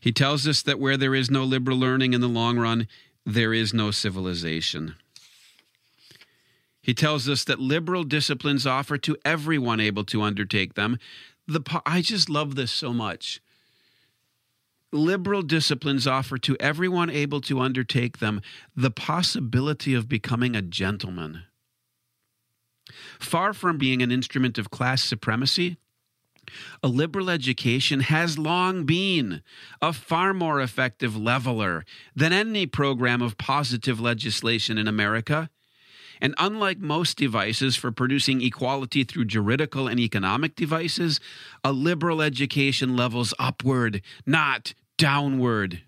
He 0.00 0.12
tells 0.12 0.46
us 0.46 0.62
that 0.62 0.78
where 0.78 0.96
there 0.96 1.14
is 1.14 1.30
no 1.30 1.44
liberal 1.44 1.78
learning 1.78 2.12
in 2.12 2.20
the 2.20 2.28
long 2.28 2.58
run, 2.58 2.88
there 3.24 3.52
is 3.52 3.74
no 3.74 3.90
civilization. 3.90 4.94
He 6.86 6.94
tells 6.94 7.28
us 7.28 7.42
that 7.42 7.58
liberal 7.58 8.04
disciplines 8.04 8.64
offer 8.64 8.96
to 8.96 9.16
everyone 9.24 9.80
able 9.80 10.04
to 10.04 10.22
undertake 10.22 10.74
them. 10.74 11.00
The 11.48 11.60
I 11.84 12.00
just 12.00 12.30
love 12.30 12.54
this 12.54 12.70
so 12.70 12.92
much. 12.92 13.40
Liberal 14.92 15.42
disciplines 15.42 16.06
offer 16.06 16.38
to 16.38 16.56
everyone 16.60 17.10
able 17.10 17.40
to 17.40 17.58
undertake 17.58 18.18
them 18.18 18.40
the 18.76 18.92
possibility 18.92 19.94
of 19.94 20.08
becoming 20.08 20.54
a 20.54 20.62
gentleman. 20.62 21.42
Far 23.18 23.52
from 23.52 23.78
being 23.78 24.00
an 24.00 24.12
instrument 24.12 24.56
of 24.56 24.70
class 24.70 25.02
supremacy, 25.02 25.78
a 26.84 26.86
liberal 26.86 27.30
education 27.30 27.98
has 27.98 28.38
long 28.38 28.84
been 28.86 29.42
a 29.82 29.92
far 29.92 30.32
more 30.32 30.60
effective 30.60 31.16
leveler 31.16 31.84
than 32.14 32.32
any 32.32 32.64
program 32.64 33.22
of 33.22 33.36
positive 33.38 33.98
legislation 33.98 34.78
in 34.78 34.86
America. 34.86 35.50
And 36.20 36.34
unlike 36.38 36.78
most 36.78 37.16
devices 37.16 37.76
for 37.76 37.92
producing 37.92 38.40
equality 38.40 39.04
through 39.04 39.26
juridical 39.26 39.88
and 39.88 40.00
economic 40.00 40.54
devices, 40.56 41.20
a 41.62 41.72
liberal 41.72 42.22
education 42.22 42.96
levels 42.96 43.34
upward, 43.38 44.02
not 44.24 44.74
downward. 44.96 45.82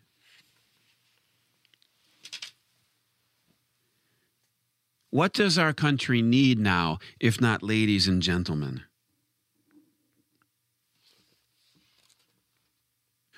What 5.11 5.33
does 5.33 5.57
our 5.57 5.73
country 5.73 6.21
need 6.21 6.59
now, 6.59 6.99
if 7.19 7.41
not 7.41 7.63
ladies 7.63 8.07
and 8.07 8.21
gentlemen? 8.21 8.83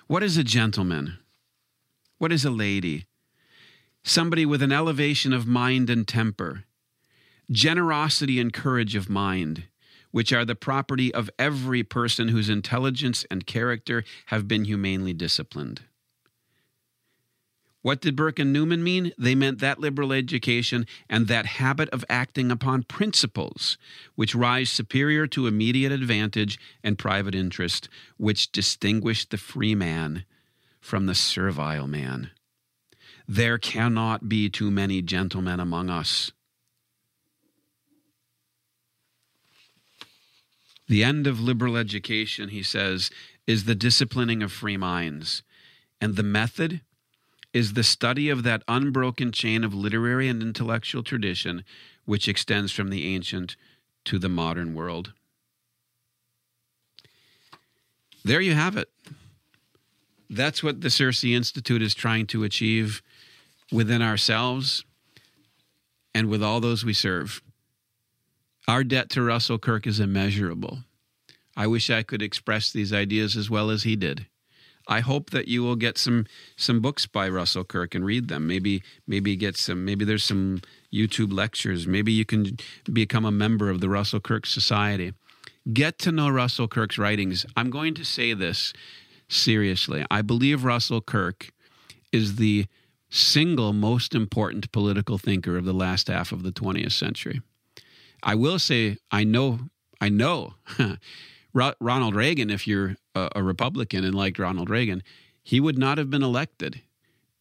What 0.09 0.25
is 0.25 0.37
a 0.37 0.43
gentleman? 0.43 1.19
What 2.19 2.33
is 2.33 2.45
a 2.45 2.51
lady? 2.51 3.07
Somebody 4.03 4.45
with 4.45 4.61
an 4.61 4.73
elevation 4.73 5.33
of 5.33 5.47
mind 5.47 5.89
and 5.89 6.09
temper 6.09 6.65
generosity 7.51 8.39
and 8.39 8.53
courage 8.53 8.95
of 8.95 9.09
mind, 9.09 9.65
which 10.11 10.33
are 10.33 10.45
the 10.45 10.55
property 10.55 11.13
of 11.13 11.31
every 11.39 11.83
person 11.83 12.29
whose 12.29 12.49
intelligence 12.49 13.25
and 13.31 13.47
character 13.47 14.05
have 14.27 14.47
been 14.47 14.65
humanely 14.65 15.13
disciplined. 15.13 15.83
What 17.83 18.03
did 18.03 18.15
Burke 18.15 18.39
and 18.39 18.53
Newman 18.53 18.85
mean? 18.85 19.13
They 19.17 19.35
meant 19.35 19.59
that 19.61 19.81
liberal 19.81 20.13
education 20.13 20.87
and 21.09 21.29
that 21.29 21.47
habit 21.47 21.89
of 21.91 22.05
acting 22.11 22.51
upon 22.51 22.83
principles 22.83 23.79
which 24.17 24.35
rise 24.35 24.69
superior 24.69 25.27
to 25.29 25.47
immediate 25.47 25.91
advantage 25.91 26.59
and 26.85 26.99
private 26.99 27.35
interest, 27.35 27.89
which 28.19 28.53
distinguish 28.53 29.27
the 29.27 29.39
free 29.39 29.75
man 29.75 30.27
from 30.79 31.07
the 31.07 31.15
servile 31.15 31.87
man. 31.87 32.31
There 33.27 33.57
cannot 33.57 34.29
be 34.29 34.51
too 34.51 34.71
many 34.71 35.01
gentlemen 35.01 35.59
among 35.59 35.89
us. 35.89 36.33
The 40.91 41.05
end 41.05 41.29
of 41.29 41.39
liberal 41.41 41.77
education, 41.77 42.49
he 42.49 42.65
says, 42.65 43.13
is 43.47 43.63
the 43.63 43.77
disciplining 43.77 44.43
of 44.43 44.51
free 44.51 44.77
minds. 44.77 45.45
And 46.01 46.17
the 46.17 46.25
method 46.25 46.81
is 47.53 47.75
the 47.75 47.85
study 47.85 48.29
of 48.29 48.43
that 48.43 48.65
unbroken 48.67 49.31
chain 49.31 49.63
of 49.63 49.73
literary 49.73 50.27
and 50.27 50.43
intellectual 50.43 51.05
tradition 51.05 51.63
which 52.07 52.27
extends 52.27 52.73
from 52.73 52.91
the 52.91 53.15
ancient 53.15 53.55
to 54.07 54.19
the 54.19 54.29
modern 54.29 54.75
world. 54.75 55.13
There 58.25 58.41
you 58.41 58.55
have 58.55 58.77
it. 58.77 58.91
That's 60.29 60.61
what 60.61 60.81
the 60.81 60.91
Circe 60.91 61.23
Institute 61.23 61.83
is 61.83 61.95
trying 61.95 62.27
to 62.27 62.43
achieve 62.43 63.01
within 63.71 64.03
ourselves 64.03 64.85
and 66.13 66.29
with 66.29 66.43
all 66.43 66.59
those 66.59 66.85
we 66.85 66.95
serve. 66.95 67.41
Our 68.69 68.85
debt 68.85 69.11
to 69.11 69.23
Russell 69.23 69.59
Kirk 69.59 69.87
is 69.87 70.01
immeasurable. 70.01 70.79
I 71.57 71.67
wish 71.67 71.91
I 71.91 72.03
could 72.03 72.23
express 72.23 72.71
these 72.71 72.93
ideas 72.93 73.37
as 73.37 73.51
well 73.51 73.71
as 73.71 73.83
he 73.83 73.97
did. 73.97 74.27
I 74.89 75.01
hope 75.01 75.31
that 75.31 75.47
you 75.47 75.63
will 75.63 75.77
get 75.77 75.99
some 75.99 76.27
some 76.57 76.81
books 76.81 77.07
by 77.07 77.29
Russell 77.29 77.65
Kirk 77.65 77.95
and 77.95 78.05
read 78.05 78.29
them. 78.29 78.47
Maybe 78.47 78.83
maybe 79.07 79.37
get 79.37 79.57
some 79.57 79.85
maybe 79.85 80.05
there's 80.05 80.25
some 80.25 80.63
YouTube 80.93 81.33
lectures. 81.33 81.87
Maybe 81.87 82.13
you 82.13 82.25
can 82.25 82.57
become 82.93 83.25
a 83.25 83.31
member 83.31 83.71
of 83.71 83.81
the 83.81 83.89
Russell 83.89 84.21
Kirk 84.21 84.47
Society. 84.47 85.13
Get 85.73 85.99
to 86.01 86.13
know 86.13 86.29
Russell 86.29 86.67
Kirk's 86.67 86.99
writings. 86.99 87.45
I'm 87.57 87.71
going 87.71 87.95
to 87.95 88.05
say 88.05 88.33
this 88.33 88.73
seriously. 89.29 90.05
I 90.11 90.23
believe 90.23 90.65
Russell 90.65 91.01
Kirk 91.01 91.51
is 92.13 92.37
the 92.37 92.67
single 93.11 93.73
most 93.73 94.15
important 94.15 94.73
political 94.73 95.19
thinker 95.19 95.57
of 95.57 95.65
the 95.65 95.73
last 95.75 96.09
half 96.09 96.33
of 96.33 96.43
the 96.43 96.53
20th 96.53 96.93
century. 96.93 97.43
I 98.23 98.35
will 98.35 98.59
say, 98.59 98.99
I 99.11 99.25
know, 99.25 99.61
I 100.01 100.09
know 100.09 100.55
Ronald 101.53 102.15
Reagan, 102.15 102.51
if 102.51 102.67
you're 102.67 102.97
a, 103.15 103.43
Republican 103.43 104.05
and 104.05 104.15
liked 104.15 104.39
Ronald 104.39 104.71
Reagan, 104.71 105.03
he 105.43 105.61
would 105.61 105.79
not 105.79 105.99
have 105.99 106.11
been 106.11 106.23
elected 106.23 106.83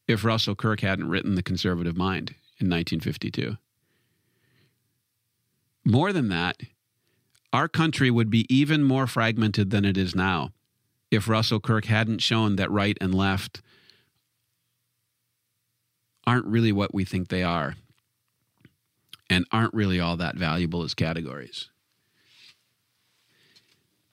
if 0.08 0.26
Russell 0.26 0.56
Kirk 0.56 0.82
hadn't 0.82 1.10
written 1.10 1.36
The 1.36 1.44
Conservative 1.44 1.96
Mind 1.96 2.32
in 2.60 2.70
1952. 2.70 3.58
More 5.86 6.12
than 6.12 6.30
that, 6.30 6.58
our 7.54 7.68
country 7.68 8.12
would 8.12 8.30
be 8.30 8.46
even 8.54 8.84
more 8.84 9.08
fragmented 9.08 9.70
than 9.70 9.86
it 9.86 9.98
is 9.98 10.16
now 10.16 10.52
if 11.12 11.28
Russell 11.28 11.60
Kirk 11.60 11.86
hadn't 11.86 12.20
shown 12.20 12.56
that 12.58 12.72
right 12.72 12.98
and 13.02 13.14
left 13.14 13.62
aren't 16.28 16.46
really 16.46 16.72
what 16.72 16.94
we 16.94 17.04
think 17.04 17.30
they 17.30 17.44
are 17.44 17.76
and 19.30 19.46
aren't 19.52 19.74
really 19.74 20.00
all 20.00 20.18
that 20.18 20.36
valuable 20.36 20.84
as 20.84 20.94
categories. 20.94 21.70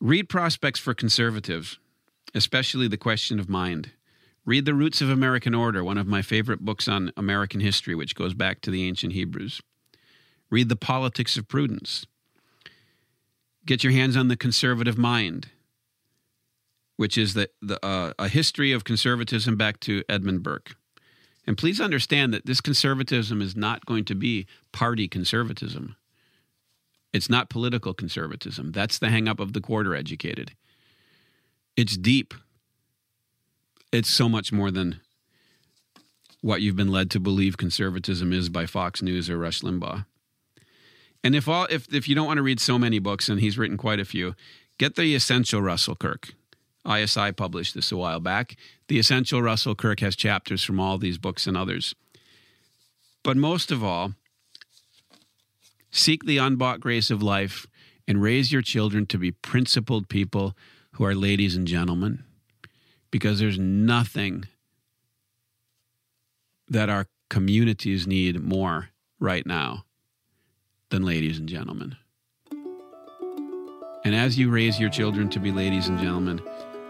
Read 0.00 0.28
Prospects 0.28 0.78
for 0.78 0.92
Conservatives, 0.92 1.78
especially 2.34 2.86
The 2.86 2.98
Question 2.98 3.40
of 3.40 3.48
Mind. 3.48 3.92
Read 4.44 4.66
The 4.66 4.74
Roots 4.74 5.00
of 5.00 5.08
American 5.10 5.54
Order, 5.54 5.82
one 5.82 5.98
of 5.98 6.06
my 6.06 6.22
favorite 6.22 6.60
books 6.60 6.86
on 6.86 7.12
American 7.16 7.60
history, 7.60 7.94
which 7.94 8.14
goes 8.14 8.34
back 8.34 8.60
to 8.60 8.70
the 8.70 8.86
ancient 8.86 9.14
Hebrews. 9.14 9.60
Read 10.50 10.68
The 10.68 10.76
Politics 10.76 11.36
of 11.36 11.48
Prudence. 11.48 12.06
Get 13.64 13.82
your 13.82 13.92
hands 13.92 14.16
on 14.16 14.28
The 14.28 14.36
Conservative 14.36 14.96
Mind, 14.96 15.48
which 16.96 17.18
is 17.18 17.34
the, 17.34 17.50
the, 17.60 17.84
uh, 17.84 18.12
a 18.18 18.28
history 18.28 18.72
of 18.72 18.84
conservatism 18.84 19.56
back 19.56 19.80
to 19.80 20.04
Edmund 20.08 20.42
Burke. 20.42 20.76
And 21.46 21.56
please 21.56 21.80
understand 21.80 22.34
that 22.34 22.46
this 22.46 22.60
conservatism 22.60 23.40
is 23.40 23.54
not 23.54 23.86
going 23.86 24.04
to 24.06 24.14
be 24.14 24.46
party 24.72 25.06
conservatism. 25.06 25.96
It's 27.12 27.30
not 27.30 27.48
political 27.48 27.94
conservatism. 27.94 28.72
That's 28.72 28.98
the 28.98 29.06
hangup 29.06 29.38
of 29.38 29.52
the 29.52 29.60
quarter 29.60 29.94
educated. 29.94 30.52
It's 31.76 31.96
deep. 31.96 32.34
It's 33.92 34.10
so 34.10 34.28
much 34.28 34.52
more 34.52 34.70
than 34.70 35.00
what 36.40 36.62
you've 36.62 36.76
been 36.76 36.90
led 36.90 37.10
to 37.12 37.20
believe 37.20 37.56
conservatism 37.56 38.32
is 38.32 38.48
by 38.48 38.66
Fox 38.66 39.00
News 39.02 39.30
or 39.30 39.38
Rush 39.38 39.62
Limbaugh. 39.62 40.04
And 41.24 41.34
if 41.34 41.48
all 41.48 41.66
if 41.70 41.92
if 41.92 42.08
you 42.08 42.14
don't 42.14 42.26
want 42.26 42.38
to 42.38 42.42
read 42.42 42.60
so 42.60 42.78
many 42.78 42.98
books, 42.98 43.28
and 43.28 43.40
he's 43.40 43.58
written 43.58 43.76
quite 43.76 43.98
a 43.98 44.04
few, 44.04 44.34
get 44.78 44.94
the 44.94 45.14
essential 45.14 45.60
Russell 45.60 45.96
Kirk. 45.96 46.34
ISI 46.86 47.32
published 47.32 47.74
this 47.74 47.92
a 47.92 47.96
while 47.96 48.20
back. 48.20 48.56
The 48.88 48.98
Essential 48.98 49.42
Russell 49.42 49.74
Kirk 49.74 50.00
has 50.00 50.16
chapters 50.16 50.62
from 50.62 50.80
all 50.80 50.98
these 50.98 51.18
books 51.18 51.46
and 51.46 51.56
others. 51.56 51.94
But 53.22 53.36
most 53.36 53.72
of 53.72 53.82
all, 53.82 54.14
seek 55.90 56.24
the 56.24 56.38
unbought 56.38 56.80
grace 56.80 57.10
of 57.10 57.22
life 57.22 57.66
and 58.06 58.22
raise 58.22 58.52
your 58.52 58.62
children 58.62 59.06
to 59.06 59.18
be 59.18 59.32
principled 59.32 60.08
people 60.08 60.56
who 60.92 61.04
are 61.04 61.14
ladies 61.14 61.56
and 61.56 61.66
gentlemen. 61.66 62.24
Because 63.10 63.38
there's 63.38 63.58
nothing 63.58 64.44
that 66.68 66.88
our 66.88 67.06
communities 67.28 68.06
need 68.06 68.40
more 68.40 68.90
right 69.18 69.46
now 69.46 69.84
than 70.90 71.04
ladies 71.04 71.38
and 71.38 71.48
gentlemen. 71.48 71.96
And 74.04 74.14
as 74.14 74.38
you 74.38 74.50
raise 74.50 74.78
your 74.78 74.90
children 74.90 75.28
to 75.30 75.40
be 75.40 75.50
ladies 75.50 75.88
and 75.88 75.98
gentlemen, 75.98 76.40